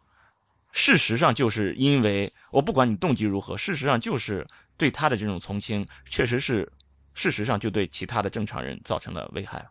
[0.70, 4.46] 事实上就是因为我不管你动机如何，事实上就是
[4.76, 6.70] 对他的这种从轻，确实是
[7.12, 9.68] 事实上就对其他的正常人造成了危害。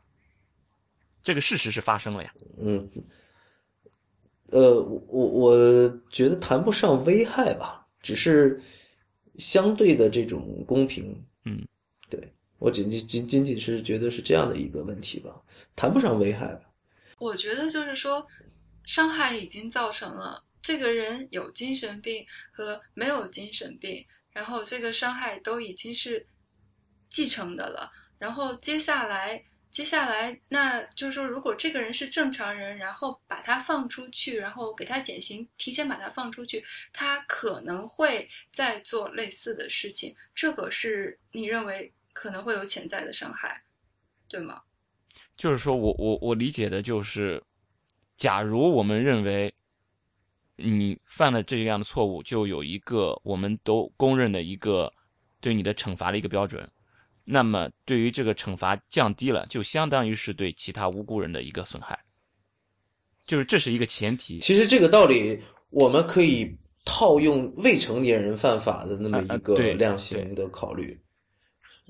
[1.23, 2.33] 这个事实是发生了呀。
[2.59, 2.91] 嗯，
[4.47, 7.77] 呃，我我觉得谈不上危害吧。
[8.01, 8.59] 只是
[9.37, 11.67] 相对的这种公平，嗯，对
[12.61, 15.41] 我仅仅仅仅仅是觉得是这样的一个问题吧，
[15.75, 16.61] 谈不上危害吧。
[17.17, 18.25] 我觉得就是说，
[18.85, 26.23] 伤害已经造成了，这个人有精神病和没有精神病，然后这个伤害都已经是
[27.09, 29.43] 继承的了，然后接下来。
[29.71, 40.13] 接下来，那就是说，如果这个人是正常人，然后把他放出去，然后给他减刑，提前把他放出去，他可能会再做类似的事情。
[40.35, 43.63] 这个是你认为可能会有潜在的伤害，
[44.27, 44.61] 对吗？
[45.35, 47.41] 就是说我我我理解的就是，
[48.17, 49.53] 假如我们认为
[50.55, 54.91] 你犯了这样的错误，就有一个我们都公认的一个
[55.39, 56.69] 对你的惩罚的一个标准。
[57.23, 61.97] 那么，对于这个惩罚降低了，就相当于是对其他无辜人的一个损害，
[63.25, 64.39] 就是这是一个前提。
[64.39, 65.39] 其实这个道理
[65.69, 70.99] 我们可以套用未成年人犯法的那么一个量刑的考虑，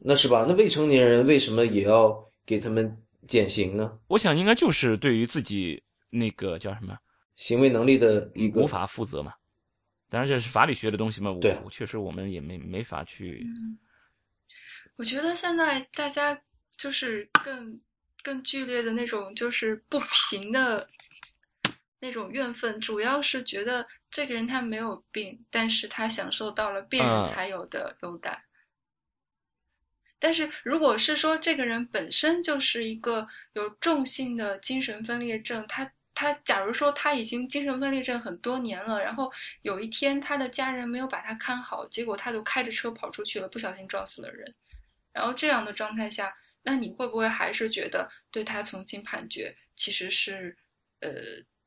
[0.04, 0.46] 那是吧？
[0.48, 2.98] 那未成年人为什么也要给他们
[3.28, 4.00] 减刑呢？
[4.08, 6.98] 我想应该就是对于自己那个叫什么
[7.36, 9.34] 行为能力的一个无法负责嘛。
[10.10, 13.46] 当然这是法理学的东西嘛，对，确实我们也没没法去。
[14.98, 16.38] 我觉得现在大家
[16.76, 17.80] 就是更
[18.24, 20.90] 更剧烈的那种，就是不平的
[22.00, 28.44] 那种怨愤，主要是觉得这个人他没有病，但是他享受到了病人才有的优待。
[30.22, 39.32] 但是如果是说这个人本身就是一个有重性的精神分裂症，他他假如说他已经精神分裂症很多年了，然后
[39.64, 44.54] 有一天他的家人没有把他看好，结果他就开着车跑出去了，不小心撞死了人。
[45.12, 50.56] 然后这样的状态下，那你会不会还是觉得对他从轻判决其实是，
[51.00, 51.12] 呃，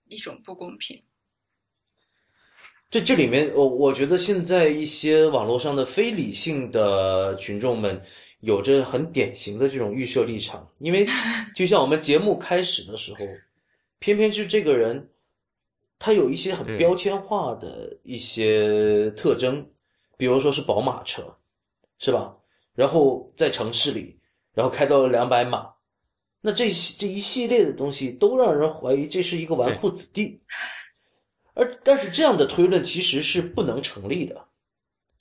[0.06, 1.02] 一种不公平？
[2.88, 8.00] 对，这里面我我觉得现在一些网络上的非理性的群众们
[8.44, 11.06] 有着很典型的这种预设立场，因为
[11.54, 13.18] 就像我们节目开始的时候，
[13.98, 15.08] 偏偏是这个人，
[15.98, 19.66] 他有一些很标签化的一些特征，
[20.16, 21.36] 比如说是宝马车，
[21.98, 22.36] 是吧？
[22.74, 24.18] 然后在城市里，
[24.52, 25.70] 然后开到了两百码，
[26.40, 26.68] 那这
[26.98, 30.42] 这一系列的东西都让人怀疑这是一个纨绔子弟，
[31.54, 34.48] 而但是这样的推论其实是不能成立的，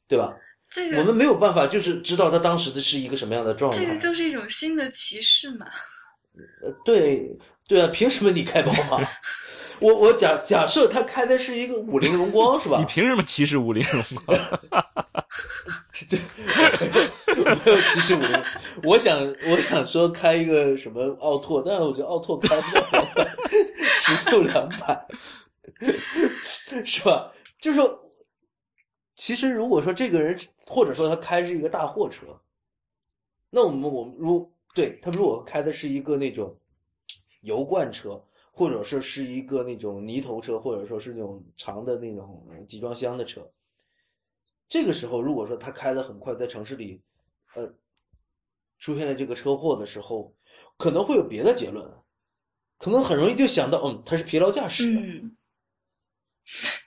[0.07, 0.35] 对吧？
[0.73, 3.77] 这个我们没有办法就是知道他当时的是一个什么样的状态。
[3.79, 5.67] 这个就是一种新的歧视嘛。
[6.63, 9.07] 呃对对啊，凭什么你开宝马？
[9.79, 12.77] 我我假假设他开的是一个五菱荣光是吧？
[12.81, 14.37] 你凭什么歧视五菱荣光？
[17.65, 18.43] 没有歧视五菱，
[18.83, 23.25] 我想我想说开一个什么奥拓，但是我觉得奥拓开不到两百，
[23.99, 25.07] 时速两百，
[26.85, 27.31] 是吧？
[27.59, 28.09] 就是说，
[29.15, 30.37] 其实如果说这个人
[30.67, 32.39] 或者说他开是一个大货车，
[33.49, 36.57] 那我们我们如对他如果开的是一个那种
[37.41, 43.47] 油罐车，或者说是一个那种泥头车，或者说是那种长的那种集装箱的车，
[44.67, 47.01] 这个时候如果说他开的很快，在城市里，
[47.55, 47.71] 呃，
[48.79, 50.33] 出现了这个车祸的时候，
[50.77, 51.85] 可能会有别的结论，
[52.77, 54.91] 可能很容易就想到，嗯，他是疲劳驾驶。
[54.91, 55.35] 嗯，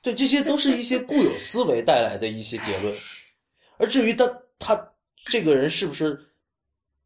[0.03, 2.97] 对，这些都是一些固有思维带来的一些结论。
[3.79, 4.95] 而至于他他
[5.27, 6.33] 这个人是不是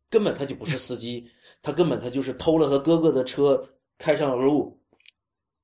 [0.08, 1.30] 根本他就不是司机，
[1.62, 4.80] 他根本他就是偷了他哥哥的车开上了路，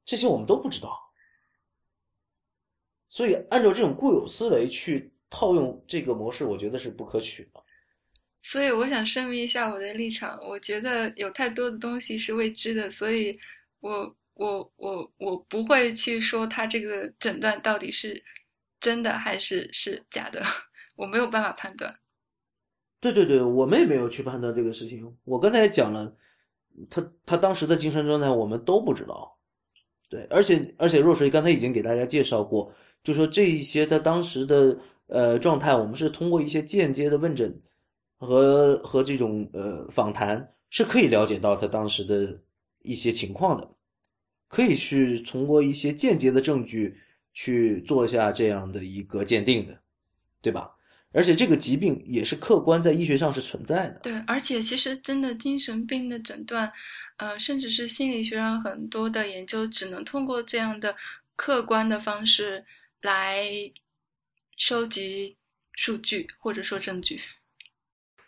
[0.05, 1.13] 这些我们都不知道。
[3.09, 7.63] 所以按照这种固有思维去套用这个模式，我觉得是不可取的。
[8.43, 13.39] 所以我想声明一下我的立场，我觉得有太多的东西是未知的，所以
[13.81, 18.23] 我我我我不会去说他这个诊断到底是
[18.79, 20.45] 真的还是是假的，
[20.97, 21.95] 我没有办法判断。
[22.99, 25.17] 对对对，我们也没有去判断这个事情。
[25.25, 26.13] 我刚才也讲了，
[26.91, 29.39] 他他当时的精神状态我们都不知道。
[30.09, 32.73] 对，而且而且若水刚才已经给大家介绍过，
[33.03, 34.79] 就说这一些他当时的
[35.09, 37.61] 呃状态，我们是通过一些间接的问诊
[38.17, 42.41] 和和这种呃访谈是可以了解到他当时的
[42.83, 43.69] 一些情况的，
[44.49, 46.97] 可以去通过一些间接的证据
[47.33, 49.79] 去做一下这样的一个鉴定的，
[50.41, 50.76] 对吧？
[51.17, 54.01] 而且这个疾病也是客观在医学上是存在的。
[54.01, 56.71] 对，而且其实真的精神病的诊断，
[57.17, 60.95] 呃，甚至是心理学上很多的研究，只能通过这样的
[61.35, 62.63] 客观的方式
[63.01, 63.49] 来
[64.59, 65.35] 收集
[65.73, 67.19] 数据或者说证据。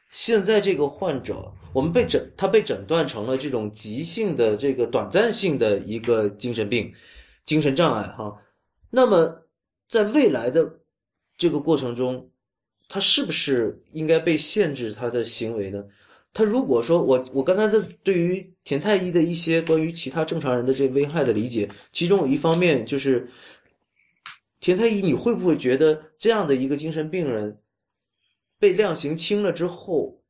[0.09, 6.91] 现在这个患者，我们被诊，他被诊断成了这种急性的这个短暂性的一个精神病、
[7.45, 8.35] 精神障碍哈。
[8.89, 9.47] 那么
[9.87, 10.81] 在未来的
[11.37, 12.31] 这个过程中，
[12.89, 15.85] 他是不是应该被限制他的行为呢？
[16.33, 23.29] 他如果说我我刚才的对于田太医的一些关于其他正常人的这危害的理解，其中有一方面就是
[24.61, 27.61] 田太医，你会不会觉得这样的一个精神病人
[28.59, 30.23] 被量刑轻了之后，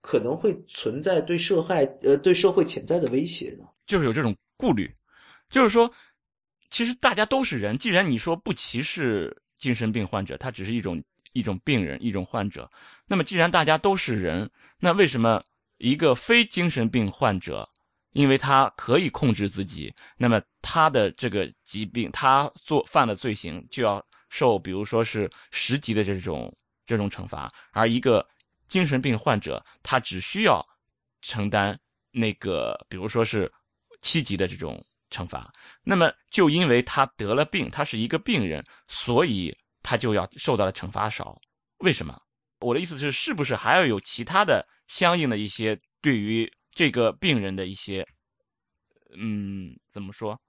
[0.00, 3.64] 可能会存在对社害呃对社会潜在的威胁呢？
[3.86, 4.90] 就是有这种顾虑，
[5.50, 5.92] 就是说，
[6.70, 11.02] 其实大家都是人，既然你说不歧视精神病患者，他只是一种
[11.32, 12.70] 一种病人，一种患者，
[13.06, 15.42] 那么既然大家都是人，那为什么
[15.78, 17.68] 一个非精神病患者，
[18.12, 26.54] 因为他可以控制自己，那么他的这个疾病，他做犯了罪行就要受，比如说是十级的这种
[26.84, 28.26] 这种惩罚，而一个
[28.66, 30.64] 精神病患者，他只需要
[31.22, 31.78] 承担
[32.10, 33.50] 那个，比如说是
[34.02, 35.52] 七级的这种惩罚。
[35.82, 39.56] 那么，就因为他得了病，他是一个病人，所以
[39.90, 41.36] 他就要受到的惩罚少。
[41.78, 42.16] 为什么？
[42.60, 48.06] 我的意思是，是不是还要有其他的相应的一些对于这个病人的一些，
[49.18, 50.40] 嗯，怎么说？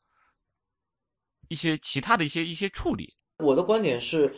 [1.48, 3.16] 一些其他的一些一些处理？
[3.40, 4.32] 我的观点是，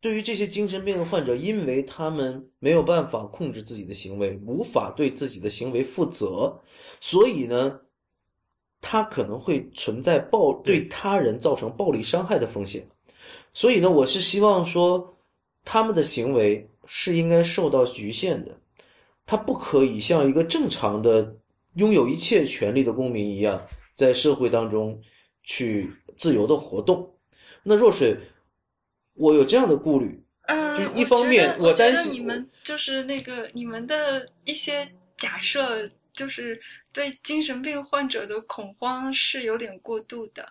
[0.00, 6.58] 对于这些精神病患者，因为他们没有办法控制自己的行为，无法对自己的行为负责，
[6.98, 7.78] 所以呢，
[8.80, 12.88] 他可能会存在暴对他人造成暴力伤害的风险。
[13.56, 15.16] 所以呢，我是希望说，
[15.64, 18.54] 他们的行为是应该受到局限的，
[19.24, 21.34] 他不可以像一个正常的
[21.76, 23.58] 拥有一切权利的公民一样，
[23.94, 25.00] 在社会当中
[25.42, 27.10] 去自由的活动。
[27.62, 28.14] 那若水，
[29.14, 34.86] 我有这样的顾虑，嗯，就一方面我担心你们就是那个你们的一些
[35.16, 36.60] 假设，就是
[36.92, 40.46] 对精神病患者的恐慌是有点过度的。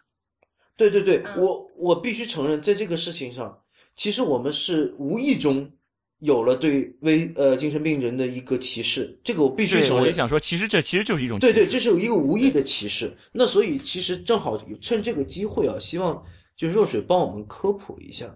[0.78, 3.58] 对对对，嗯我我必须承认，在这个事情上，
[3.96, 5.72] 其实我们是无意中
[6.20, 10.02] 有了对危呃精神病人的一个歧视，这个我必须，承认。
[10.02, 13.12] 我就想说，其实这其实就是一种对对，这是有一个无意的歧视。
[13.32, 16.24] 那所以其实正好趁这个机会啊，希望
[16.58, 18.34] 就若水帮我们科普一下，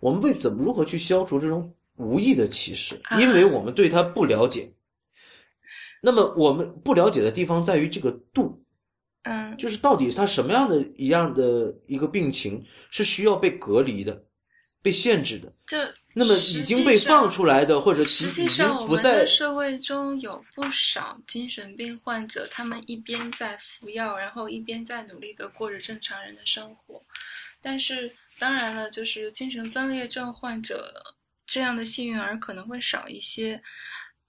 [0.00, 4.72] 我们为怎么如何去消除这种无意的歧视，啊因为我们对他不了解。
[6.02, 8.64] 那么我们不了解的地方在于这个度，
[9.22, 14.24] 嗯就是到底他什么样的一样的一个病情是需要被隔离的、
[14.82, 15.52] 被限制的。
[15.66, 15.76] 就
[16.14, 27.02] 那么已经被放出来的，或者实际上，我们的社会中有不少精神病患者，他们一边在服药，然后一边在努力的过着正常人的生活。
[27.60, 30.92] 但是，当然了，就是精神分裂症患者
[31.46, 33.62] 这样的幸运儿可能会少一些。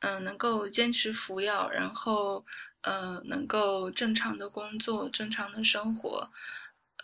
[0.03, 2.43] 嗯、能够坚持服药，然后
[2.81, 6.29] 呃，能够正常的工作、正常的生活，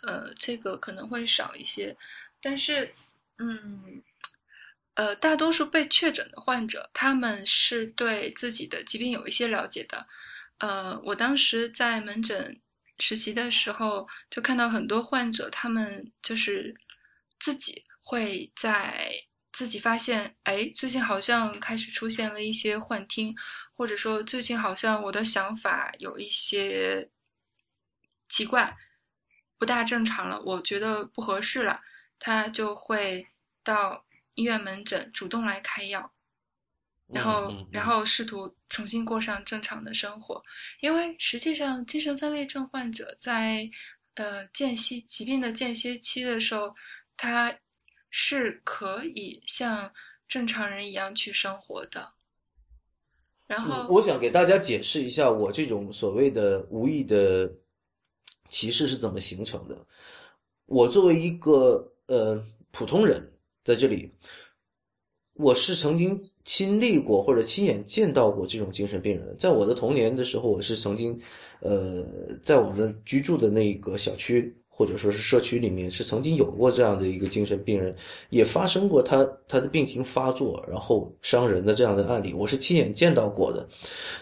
[0.02, 1.96] 呃，这个可能会少一些。
[2.40, 2.92] 但是，
[3.38, 4.02] 嗯，
[4.94, 10.06] 呃，大多数被确诊的患者，他们是对自己的疾病有一些了解的。
[10.58, 12.60] 呃，我当时在门诊
[12.98, 16.74] 实习的时候，就看到很多患者，他们就是
[17.38, 19.12] 自己会在
[19.52, 23.36] 自己发现，哎，最近好像开始出现了一些幻听，
[23.78, 27.08] 或者说最近好像我的想法有一些
[28.28, 28.76] 奇怪，
[29.56, 31.80] 不大正常了，我觉得不合适了，
[32.18, 33.28] 他就会
[33.62, 34.04] 到
[34.34, 36.12] 医院门诊主动来开药，
[37.06, 40.42] 然后、然后试图重新过上正常的生活。
[40.80, 43.70] 因为实际上，精神分裂症患者在
[44.14, 46.74] 呃间歇疾病的间歇期的时候，
[47.16, 47.56] 他
[48.10, 49.94] 是可以像
[50.26, 52.17] 正常人一样去生活的。
[53.48, 57.50] 然后，嗯我想给大家解释一下，我这种所谓的无意的
[58.50, 59.76] 歧视是怎么形成的。
[60.66, 63.32] 我作为一个呃普通人，
[63.64, 64.12] 在这里，
[65.32, 69.34] 我是曾经亲历过或者亲眼见到过这种精神病人。
[69.38, 71.18] 在我的童年的时候，我是曾经
[71.60, 72.04] 呃
[72.42, 77.92] 在我们居住的那个小区或者说是社区里面，是曾经有过这样的一个精神病人，
[78.30, 83.68] 也发生过他他的病情发作然后伤人的这样的案例，我是亲眼见到过的。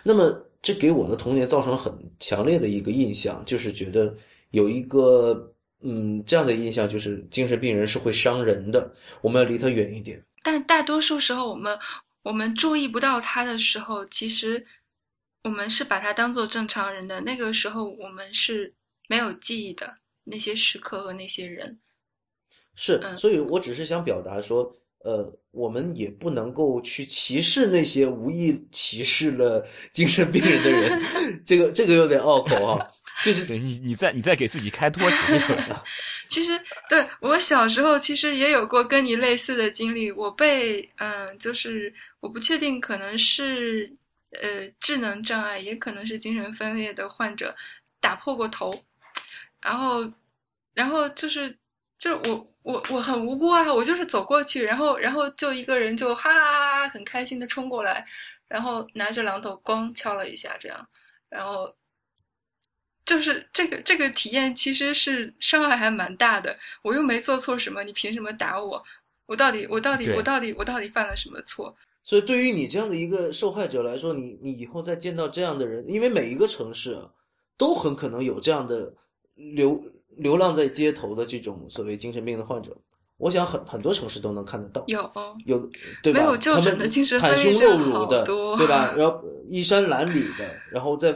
[0.03, 4.17] 那么这给我的童年造成了很强烈的一个印象，就是觉得
[4.51, 5.53] 有一个
[5.83, 8.91] 嗯这样的印象，就是精神病人是会伤人的，
[9.21, 10.25] 我们要离他远一点。
[10.43, 11.79] 但大多数时候，我们
[12.23, 14.65] 我们注意不到他的时候，其实
[15.45, 17.21] 我们是把他当做正常人的。
[17.21, 18.73] 那个时候，我们是
[19.07, 19.97] 没有记忆的
[20.27, 21.79] 那些时刻和那些人。
[22.75, 31.03] 是，嗯所以我只是想表达说，呃，我们也不能够去歧视那些无意歧视了精神病人的人，
[31.47, 32.87] 这个这个有点拗口啊，
[33.25, 35.09] 就是你，你在你在给自己开脱，
[36.29, 36.61] 其实，
[36.91, 40.13] 对我小时候其实也有过跟你类似的经历。
[40.13, 43.91] 我被嗯、就是我不确定，可能是
[44.43, 47.55] 呃智能障碍，也可能是精神分裂的患者
[48.01, 48.71] 打破过头，
[49.61, 50.07] 然后，
[50.75, 51.51] 然后就是
[51.99, 58.07] 就是我我我很无辜啊，我就是走过去，然后然后就一个人就哈哈哈哈很开心的冲过来，
[58.49, 60.89] 然后拿着榔头咣敲了一下，这样，
[61.29, 61.75] 然后。
[63.07, 68.83] 就是这个这个体验其实是伤害还蛮大的，我又没做错什么，你凭什么打我？
[69.27, 71.73] 我到底我到底我到底我到底犯了什么错？
[72.03, 77.09] 所以对于你这样的一个受害者来说，你你以后再见到这样的人，因为每一个城市啊，
[77.57, 78.93] 都很可能有这样的
[79.37, 79.81] 流
[80.17, 82.77] 流浪在街头的这种所谓精神病的患者，
[83.19, 84.83] 我想很很多城市都能看得到。
[84.87, 85.59] 有哦有
[86.03, 86.21] 对吧？
[86.21, 88.93] 没有们诊的精神袒胸露乳的，对吧？
[88.97, 91.15] 然后衣衫褴褛的，然后在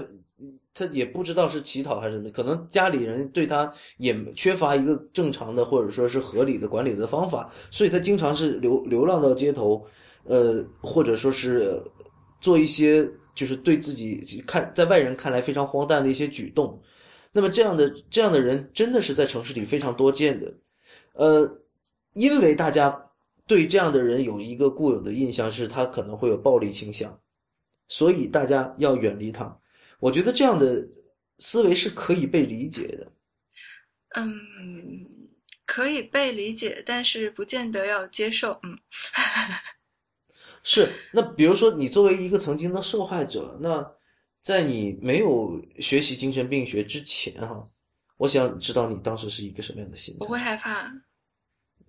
[0.73, 9.85] 他也不知道是乞讨还是什么，可能家里人对他也缺乏一个正常的或者说是合理的管理的方法，所以他经常是流流浪到街头，
[10.25, 11.83] 呃，或者说是
[12.41, 16.81] 做一些就是对自己看在外人看来非常荒诞的一些举动。
[17.33, 20.53] 那么这样的这样的人真的是在城市里非常多见的，
[21.13, 21.63] 呃，
[22.13, 23.11] 因为大家
[23.47, 27.21] 对这样的人有一个固有的印象是他可能会有暴力倾向，
[27.87, 29.59] 所以大家要远离他。
[29.99, 30.89] 我觉得这样的
[31.39, 33.13] 思维是可以被理解的。
[34.17, 35.07] 嗯，
[35.67, 38.59] 可以被理解，但是不见得要接受。
[38.65, 38.77] 嗯，
[40.65, 43.95] 是，那比如说你作为一个曾经的受害者，那
[44.41, 47.69] 在你没有学习精神病学之前哈、
[48.17, 50.21] 我想知道你当时是一个什么样的心态？
[50.21, 50.91] 我会害怕。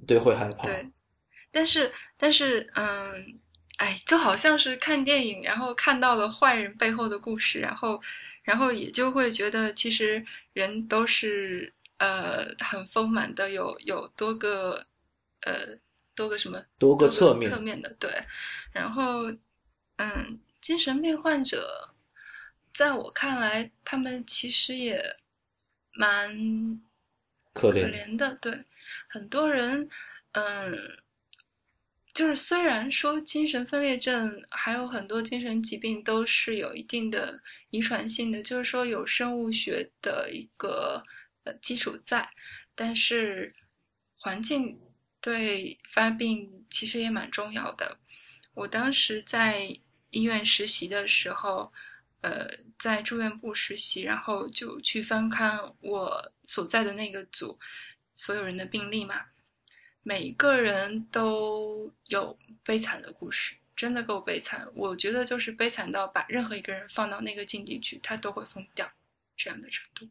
[0.08, 0.66] 对，会害怕。
[0.66, 0.92] 对，
[1.52, 3.40] 但是但是嗯，
[3.78, 8.02] 哎，就好像是看电影，然后看到了坏人背后的故事，然后
[8.44, 14.86] 然后也就会觉得其实人都是呃很丰满的，有有多个
[15.42, 15.78] 呃
[16.16, 18.12] 多个什么多个个侧面侧面的对。
[18.74, 19.32] 然后，
[19.98, 21.94] 嗯，精神病患者，
[22.74, 25.02] 在我看来，他们其实也
[25.94, 26.82] 蛮
[27.54, 28.66] 可可，怜的，对，
[29.08, 29.90] 很多人，
[30.32, 30.98] 嗯，
[32.14, 41.04] 就是虽然说精神分裂症还有很多精神疾病都是有一定的遗传性的，就是说有生物学的一个
[41.44, 42.30] 呃基础在，
[42.76, 43.54] 但是
[44.16, 44.80] 环境
[45.20, 47.98] 对发病其实也蛮重要的。
[48.54, 49.66] 我当时在
[50.10, 51.72] 医院实习的时候，
[52.22, 52.48] 呃，
[52.80, 57.58] 在住院部实习，然后就去翻看我所在的那个组
[58.16, 59.26] 所有人的病历嘛，
[60.04, 64.68] 每个人都有悲惨的故事，真的够悲惨。
[64.76, 68.88] 我觉得就是悲惨到把任何一个人放到那个境地去，他都会疯掉
[69.36, 70.08] 这样的程度。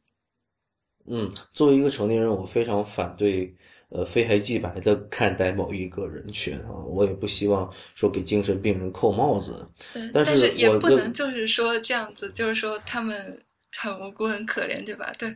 [1.07, 3.55] 嗯，作为一个成年人，我非常反对，
[3.91, 9.69] 呃，非黑即白的看待某一个人群啊，我也不希望说给精神病人扣帽子。
[9.93, 13.37] 对，但是也不能就是说这样子，就是说他们
[13.77, 15.13] 很无辜、很可怜，对吧？
[15.19, 15.29] 对，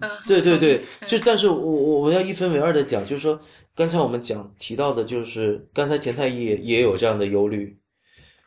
[0.00, 3.38] 嗯、对对对，嗯就但是我我我要一分为二的讲，就是说
[3.74, 7.78] 刚才我们讲提到的，就是刚才田太医也也有这样的忧虑，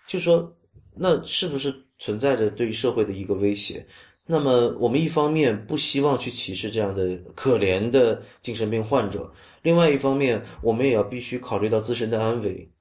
[0.07, 0.51] 就说
[0.95, 3.85] 那是不是存在着对于社会的一个威胁？
[4.27, 9.31] 那么我们一方面不希望去歧视这样的可怜的精神病患者，
[9.63, 12.71] 另外一方面我们也要必须考虑到自身的安危。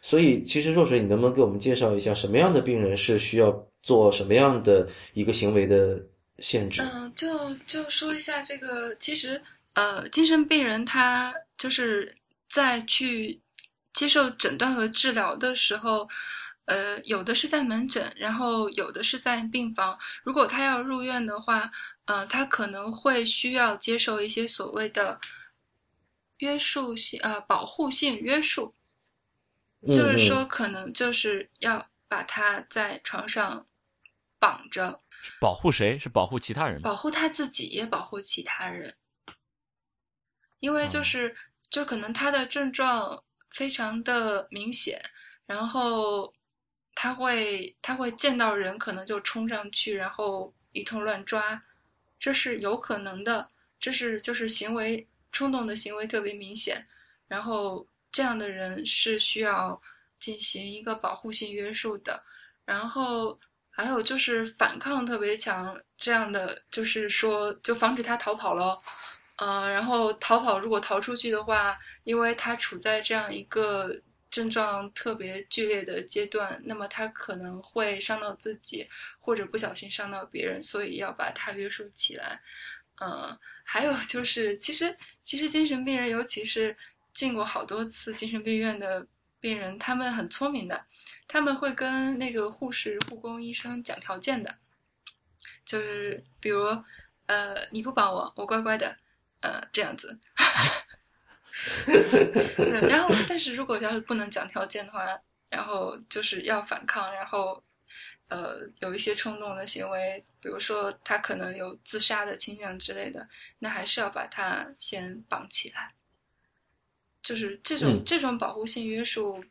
[0.00, 6.00] 所以，其实若水，你能不能给我们介绍一下什么样的病人是需要做什么样的一个行为的
[6.38, 6.80] 限制？
[6.80, 9.38] 嗯、就就说一下这个，其实
[9.74, 12.14] 呃，精神病人他就是
[12.48, 13.38] 在去
[13.92, 16.08] 接受诊断和治疗的时候，
[16.66, 19.98] 呃，有的是在门诊，然后有的是在病房。
[20.22, 21.70] 如果他要入院的话，
[22.06, 25.20] 呃，他可能会需要接受一些所谓的
[26.38, 28.74] 约束性呃保护性约束，
[29.86, 33.66] 就是嗯说可能就是要把他在床上
[34.38, 35.00] 绑着。
[35.40, 35.98] 保护谁？
[35.98, 36.90] 是保护其他人吗？
[36.90, 38.94] 保护他自己，也保护其他人。
[40.60, 41.36] 因为就哦是，
[41.70, 45.02] 就可能他的症状非常的明显，
[45.46, 46.32] 然后
[46.94, 51.62] 他会他会见到人，可能就冲上去，然后一通乱抓，
[52.18, 53.48] 这是有可能的。
[53.80, 56.86] 这是就是行为冲动的行为特别明显，
[57.28, 59.78] 然后这样的人是需要
[60.18, 62.22] 进行一个保护性约束的。
[62.64, 63.38] 然后
[63.68, 68.80] 还有就是反抗特别强，这样的就是说就防止他逃跑咯。
[69.36, 73.94] 呃，然后逃跑如果逃出去的话，因为他处在这样一个
[74.34, 78.84] 症状特别剧烈的阶段，那么他可能会伤到自己，
[79.20, 82.40] 或者不小心伤到别人，所以要把他约束起来。
[83.00, 86.76] 嗯，还有就 是，其实其实精神病人，尤其是
[87.12, 89.06] 进过好多次精神病院的
[89.38, 90.84] 病人，他们很聪明的，
[91.28, 94.58] 他们会跟那个护士、护工、医生讲条件的，
[95.64, 96.64] 就是比如，
[97.26, 98.96] 呃，你不帮我，我乖乖的，
[99.42, 100.18] 呃，这样子。
[101.86, 105.06] 对， 然后但是如果要是不能讲条件的话，
[105.48, 107.62] 然后就是要反抗，然后
[108.28, 113.28] 呃有一些冲动的行为，比如说他可能有自杀的倾向之类的，
[113.58, 115.92] 那还是要把他先绑起来。
[117.22, 119.42] 就是这种、嗯这种保护性约束，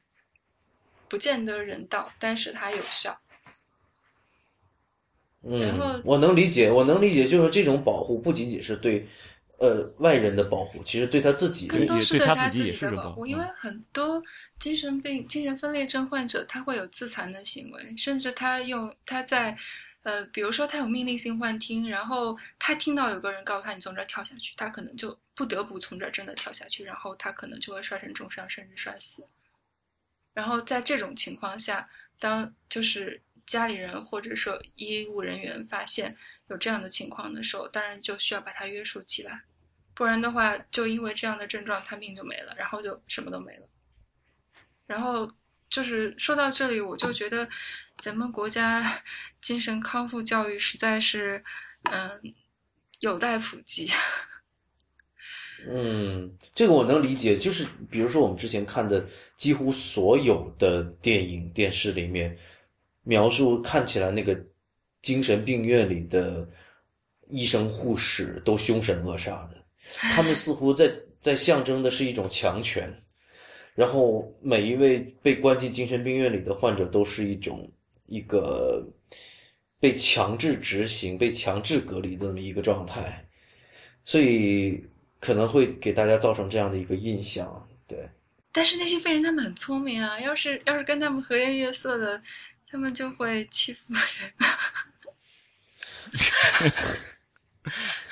[1.10, 3.18] 不见得人道，但是它有效。
[5.42, 9.08] 嗯然后嗯，我能理解，我能理解，就是这种保护不仅仅是对，
[9.64, 14.22] 呃，外人的保护，其实对他自己，更多也对他是他自己也是种的保护，保护因为很多
[14.60, 19.58] 精神病、精神分裂症患者他会有自残的行为，甚至他用他在，
[20.02, 29.26] 呃，比如说他有命令性幻听，然后他听到有个人告诉他你从这儿跳下去，他可能就不得不从这儿真的跳下去，然后他可能就会摔成重伤，甚至摔死。
[30.34, 31.88] 然后在这种情况下，
[32.20, 36.14] 当就是家里人或者说医务人员发现
[36.50, 39.42] 有这样的情况的时候，当然就需要把他约束起来。
[39.94, 43.68] 不然的话，就因为这样的症状，他命就没了，然后就什么都没了。
[44.86, 45.32] 然后
[45.70, 47.48] 就是说到这里，我就觉得
[47.98, 49.02] 咱们国家
[49.42, 51.44] 精神康复教育实在是，
[51.84, 52.10] 嗯，
[53.00, 53.90] 有待普及。
[55.66, 62.38] 嗯，这个我能理解，就是比如说我们之前看的几乎所有的电影、电视里面，
[63.04, 64.38] 描述看起来那个
[65.02, 66.46] 精神病院里的
[67.30, 72.94] 医生、护士都凶神恶煞的，他们似乎在在象征的是一种强权，
[73.76, 77.72] 然后每一位被关进精神病院里的患者都是一种
[78.08, 78.86] 一个
[79.80, 83.26] 被强制执行、被强制隔离的那么一个状态，
[84.04, 84.84] 所以
[85.20, 87.68] 可能会给大家造成这样的一个印象。
[87.88, 88.10] 对，
[88.52, 92.22] 但是那些病人他们很聪明啊，要是要是跟他们和颜悦色的，
[92.70, 94.34] 他们就会欺负人。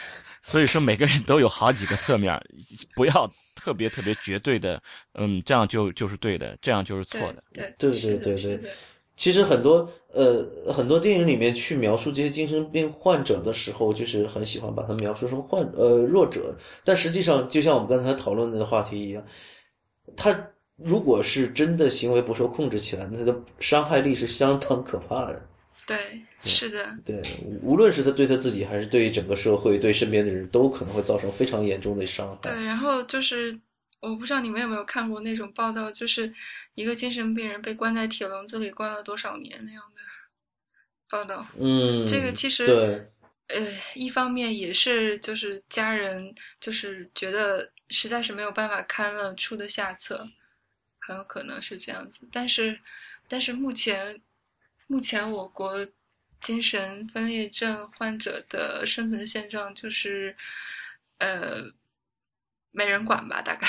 [0.51, 2.37] 所以说，每个人都有好几个侧面，
[2.93, 4.81] 不要特别特别绝对的，
[5.13, 7.41] 嗯，这样就就是对的，这样就是错的。
[7.53, 8.59] 对对对对对。
[9.15, 19.23] 其实很多呃很多电影里面去描述这些精神病患者的时候，就是很喜欢把他描述成患呃弱者，但实际上就像我们刚才讨论的话题一样，
[20.17, 20.37] 他
[20.75, 25.41] 如果是真的行为不受控制起来，那他的伤害力是相当可怕的。
[25.91, 26.97] 对，是的。
[27.03, 27.21] 对，
[27.61, 32.39] 无论是他对他自己，还是对整个社会、对身边的人都可能会造成非常严重的伤害。
[32.41, 33.59] 对，然后就是
[33.99, 36.33] 我不知道你们有没有看过那种报道，就是
[36.73, 40.01] 一个精神病人被关在铁笼子里关了多少年那样的
[41.09, 41.45] 报道。
[41.59, 43.07] 嗯，这个其实对，
[43.47, 50.27] 呃，一方面也是就是家人就是觉得实在是没有办法看了出的下策，
[50.99, 52.27] 很有可能是这样子。
[52.31, 52.79] 但是，
[53.27, 54.21] 但是目前。
[54.91, 55.87] 目前我国
[56.41, 60.35] 精神分裂症患者的生存现状就是，
[61.19, 61.63] 呃，
[62.71, 63.41] 没人管吧？
[63.41, 63.65] 大概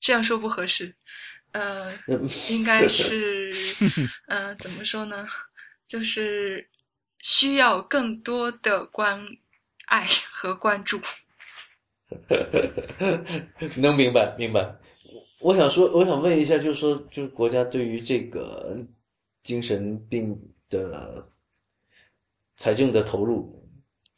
[0.00, 0.92] 这样说不合适，
[1.52, 1.88] 呃，
[2.50, 3.52] 应该是，
[4.26, 5.24] 嗯，怎么说呢？
[5.86, 6.68] 就是
[7.20, 9.24] 需要更多的关
[9.86, 11.00] 爱和关注。
[13.78, 14.66] 能明白明白。
[15.38, 18.76] 我想说，我想问一下，就是说，就是国家对于这个。
[19.46, 20.36] 精神病
[20.68, 21.24] 的
[22.56, 23.48] 财政的投入，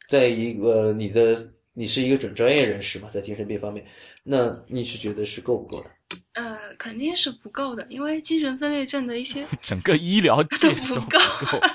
[0.07, 1.37] 在一个你的
[1.73, 3.85] 你是一个准专业人士嘛，在精神病方面，
[4.23, 5.91] 那你是觉得是够不够的？
[6.33, 11.19] 呃，肯定是不够的，因为精神分裂症的一些 整个医疗都不够，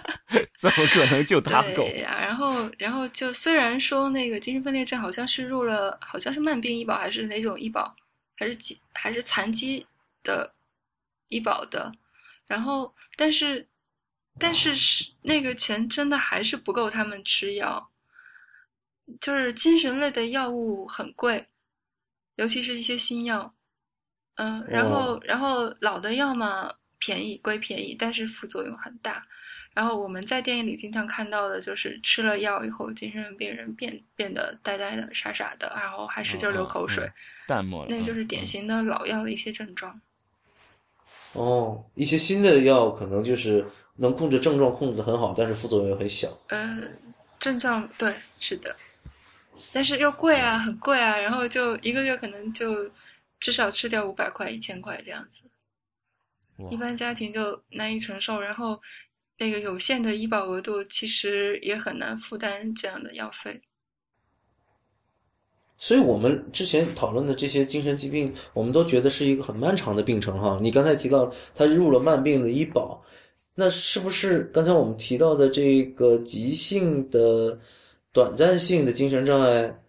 [0.58, 1.84] 怎么可能就他够？
[1.84, 7.94] 对呀，然后然后就虽然说那个精神分裂症好像是入了，好像是慢病医保还是哪种医保，
[8.34, 9.86] 还是疾还是残疾
[10.24, 10.52] 的
[11.28, 11.92] 医保的。
[12.46, 13.66] 然后，但是，
[14.38, 17.90] 但是是那个钱真的还是不够他们吃药，
[19.20, 21.46] 就是精神类的药物很贵，
[22.36, 23.54] 尤其是一些新药，
[24.36, 29.24] 嗯，然后，然后老的药嘛便宜归便宜，但是副作用很大。
[29.72, 37.10] 然后我们在电影里经常看到的就是吃了药以后，精神病人变变得呆呆的、傻傻的，然后还使劲流口水，
[37.48, 40.00] 淡漠，那就是典型的老药的一些症状。
[41.34, 43.64] 哦，一些新的药可能就是
[43.96, 46.28] 能控制症状，控制的很好，但是副作用又很小。
[46.48, 46.80] 呃，
[47.38, 48.74] 症状对，是的，
[49.72, 52.90] 但是又贵啊，很贵啊，然后就一个月可能就
[53.40, 55.42] 至少吃掉五百块、一千块这样子，
[56.70, 58.40] 一般家庭就难以承受。
[58.40, 58.80] 然后
[59.38, 63.60] 那个有限的医保额度，其实也很难负担这样的药费。
[65.76, 70.58] 所以我们之前讨论的这些精神疾病，我们都觉得是一个很漫长的病程哈。
[70.62, 73.02] 你刚才提到他入了慢病的医保，
[73.54, 77.58] 那是不是刚才我们提到的这个急性的、
[78.12, 79.80] 短暂性的精神障碍？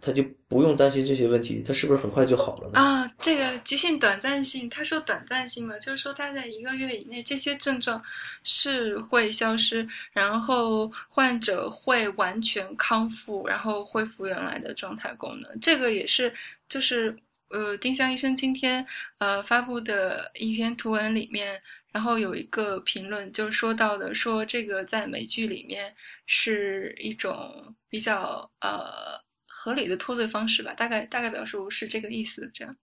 [0.00, 2.78] 他就不用担心这些问题，它是不是很快就好了呢？
[2.78, 8.00] 啊，这个急性短暂性，他说短暂性嘛，就是说他在一个月以内，这些症状
[8.44, 15.60] 是会消失，然后患者会完全康复，然后恢复原来的状态功能。
[15.60, 16.32] 这个也是，
[16.68, 17.16] 就是
[17.48, 18.86] 呃，丁香医生今天
[19.18, 25.92] 呃发布的一篇图文里面，然后有一个评论就说到的，说这个在美剧里面
[26.24, 29.25] 是一种比较呃。
[29.66, 32.76] 合理的脱罪方式吧，大概大概表述是这个意思，这样。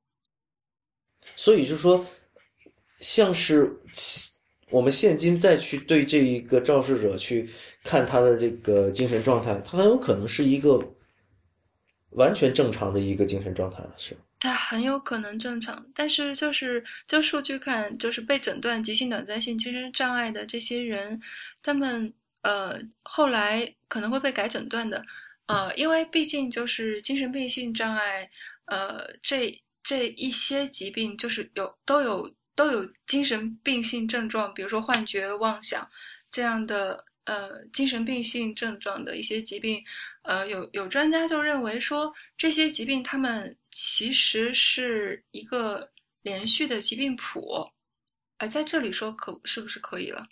[1.33, 2.05] 所以就是说，
[2.99, 3.73] 像是
[4.69, 7.49] 我们现今再去对这一个肇事者去
[7.85, 10.77] 看他的这个精神状态，他很有可能是一个
[12.09, 21.21] 完全正常的一个精神状态了，是他很有可能正常，但是就是就数据看，就是被诊断急性短暂性精神障碍的这些人，
[21.61, 25.01] 他们呃后来可能会被改诊断的。
[25.47, 28.29] 呃，因为毕竟就是精神病性障碍，
[28.65, 35.85] 呃，这这一些疾病就是有都有都有精神病性症状，比如说幻觉、妄想
[36.31, 39.83] 这样的呃精神病性症状的一些疾病，
[40.21, 45.91] 呃，有有专家就认为说这些疾病他们其实是一个
[46.21, 47.69] 连续的疾病谱，
[48.37, 50.25] 呃，在这里说可是不是可以了？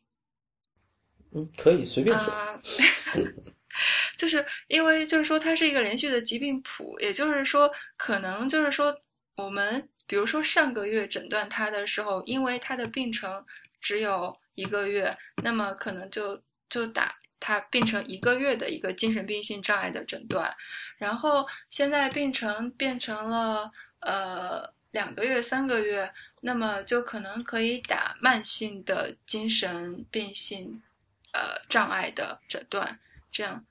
[1.34, 2.34] 嗯，可以随便说。
[4.16, 8.96] 就是因为就是说它是一个连续的疾病谱，也就是说可能就是说
[9.36, 13.46] 我们比如说上个月诊断他的时候，因为他的病程
[13.82, 20.54] 只有一个月，那么可能就就打他病程一个月的一个精神病性障碍的诊断，
[20.98, 26.12] 然后现在病程变成了呃两个月、三个月，
[26.42, 30.84] 那么就可能可以打慢性的精神病性
[31.32, 33.00] 呃障碍的诊断。
[33.32, 33.64] 这样，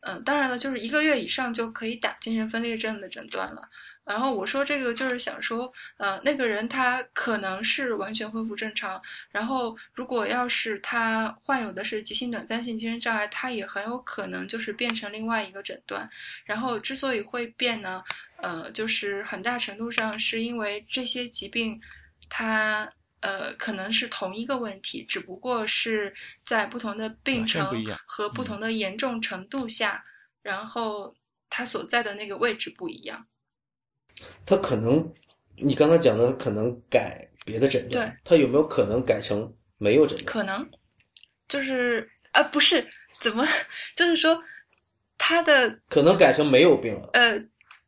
[0.00, 3.68] 嗯、当然了，就是一个月以上就可以打精神分裂症的诊断了。
[4.04, 9.00] 然后我说这个就是想说，呃，那个人他可能是完全恢复正常，
[9.30, 16.06] 然后如果要是他患有的是急性短暂性精神障碍，他也很有可能就是变成另外一个诊断。
[16.44, 18.04] 然后之所以会变呢，
[18.36, 21.80] 呃，就是很大程度上是因为这些疾病，
[22.28, 22.86] 它
[23.24, 26.14] 呃可能是同一个问题，只不过是
[26.44, 27.66] 在不同的病程
[28.04, 30.04] 和不同的严重程度下，
[30.42, 31.16] 然后
[31.48, 33.26] 它所在的那个位置不一样。
[34.44, 35.10] 他可能，
[35.56, 40.26] 你刚才讲的可能改别的诊断对，他有没有可能改成没有诊断？
[40.26, 40.70] 可能
[41.48, 42.86] 就是啊，不是
[43.20, 43.48] 怎么，
[43.96, 44.38] 就是说
[45.16, 47.08] 他的可能改成没有病了。
[47.14, 47.38] 呃，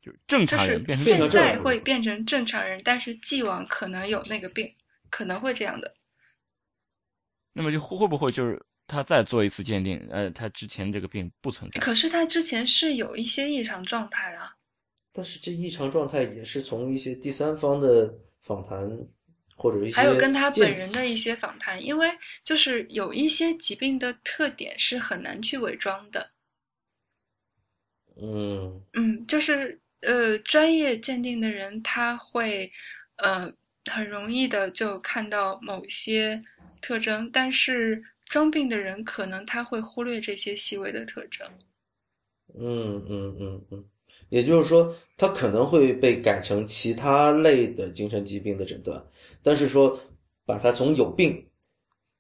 [0.01, 4.67] 就正就是常人变成现在变成正常人会变成正常人，但是既往可能有那个病，
[5.11, 5.95] 可能会这样的。
[7.53, 11.81] 那么就会会不会就是他再做一次鉴定，呃，他之前这个病不存在？
[11.81, 14.55] 可是他之前是有一些异常状态的啊，
[15.13, 18.89] 但是这异常状态也是从一些第三方的访谈
[19.57, 22.11] 或者一些还有跟他本人的一些访谈，因为
[22.45, 26.31] 就是有一些疾病的特点是很难去伪装的。
[28.21, 32.71] 嗯嗯，就是呃，专业鉴定的人他会
[33.17, 33.53] 呃
[33.91, 36.43] 很容易的就看到某些
[36.81, 41.47] 特征，但是装病的人可能他会忽略这些细微的特征。
[42.59, 43.85] 嗯嗯嗯嗯，
[44.29, 49.05] 也就是说，他可能会被改成其他类的精神疾病的诊断，
[49.43, 49.99] 但是说
[50.45, 51.47] 把他从有病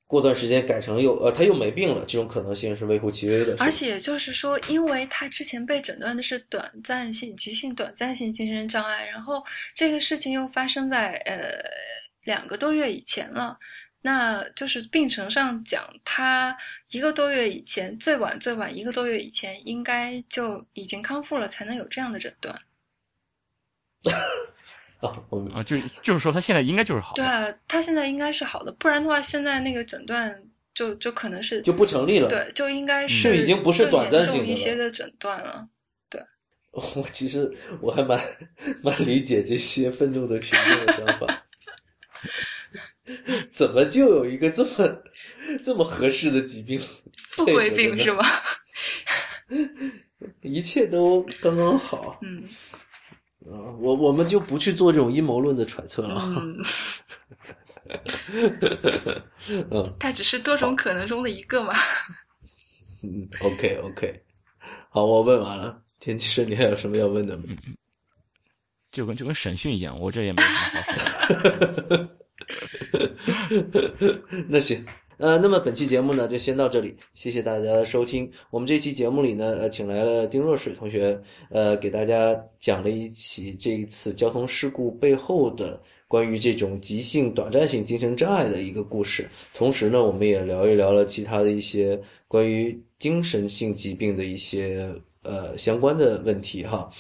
[0.07, 3.57] 过段时间改成又呃他又没病了，这种可能性是微乎其微的。
[3.59, 9.45] 而且就是说，因为他之前被诊断的是短暂性、急性短暂性精神障碍，然后
[9.75, 11.59] 这个事情又发生在呃
[12.23, 13.59] 两个多月以前了，
[14.01, 16.57] 那就是病程上讲，他
[16.91, 22.57] 一个多月以前，最晚最晚一个多月以前，应该就已经康复了，才能有这样的诊断。
[25.01, 27.23] 啊，我明啊，就就是说他现在应该就是好的。
[27.23, 30.43] 对啊，他现在应该是好的，不然的话，现在那个诊断
[30.75, 32.29] 就就可能是就不成立了。
[32.29, 35.67] 对，就应该是就已经不是短暂性的一些的诊断了。
[36.09, 36.21] 对
[36.73, 38.19] 我其实我还蛮
[38.83, 41.47] 蛮理解这些愤怒的群众的想法，
[43.51, 45.03] 怎么就有一个这么
[45.63, 46.79] 这么合适的疾病
[47.31, 48.25] 富贵配合着呢病是吗？
[50.43, 52.43] 一切都刚刚好嗯
[53.51, 53.75] 啊！
[53.79, 56.21] 我我们就不去做这种阴谋论的揣测了。
[56.37, 56.59] 嗯，
[59.71, 61.73] 嗯它只是多种可能中的一个嘛。
[63.03, 64.21] 嗯，OK OK，
[64.89, 65.83] 好，我问完了。
[66.01, 67.45] 天气生，你还有什么要问的吗？
[68.93, 70.95] 就跟就跟审讯一样，我这也没什么好说
[71.89, 72.09] 的。
[74.49, 74.85] 那行，
[75.19, 78.31] 呃，那么本期节目呢就先到这里，谢谢大家的收听。
[78.51, 89.27] 我们这期节目里呢，呃，请来了丁若水同学，呃，给大家讲了一起这一次交通事故背后的关于这种急性短暂性精神障碍的一个故事。
[89.55, 91.99] 同时呢，我们也聊一聊了其他的一些
[92.29, 96.91] 关于精神性疾病的一些呃相关的问题哈。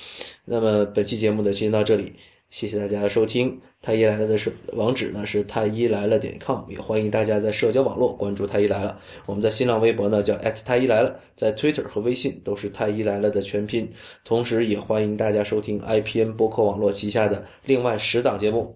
[0.46, 2.14] 那么本期节目呢先到这里，
[2.56, 3.60] 谢谢大家的收听。
[3.82, 8.98] 太医来了的是网址呢是太医来了点 com，也欢迎大家在社交网络关注太医来了。
[9.26, 10.34] 我们在新浪微博呢叫
[10.64, 13.86] 太医来了，在 Twitter 和微信都是太医来了的全拼。
[14.24, 18.74] 同时也欢迎大家收听 IPN 播客网络旗下的另外十档节目。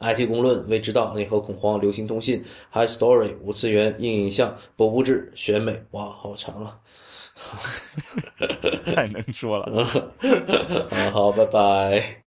[0.00, 6.80] IT 公论、未知道、内核恐慌、流行通信、High Story、五次元、硬影像、博物志、选美，哇，好长啊！
[8.86, 9.84] 太能说了。
[10.88, 12.23] 好 好，拜拜。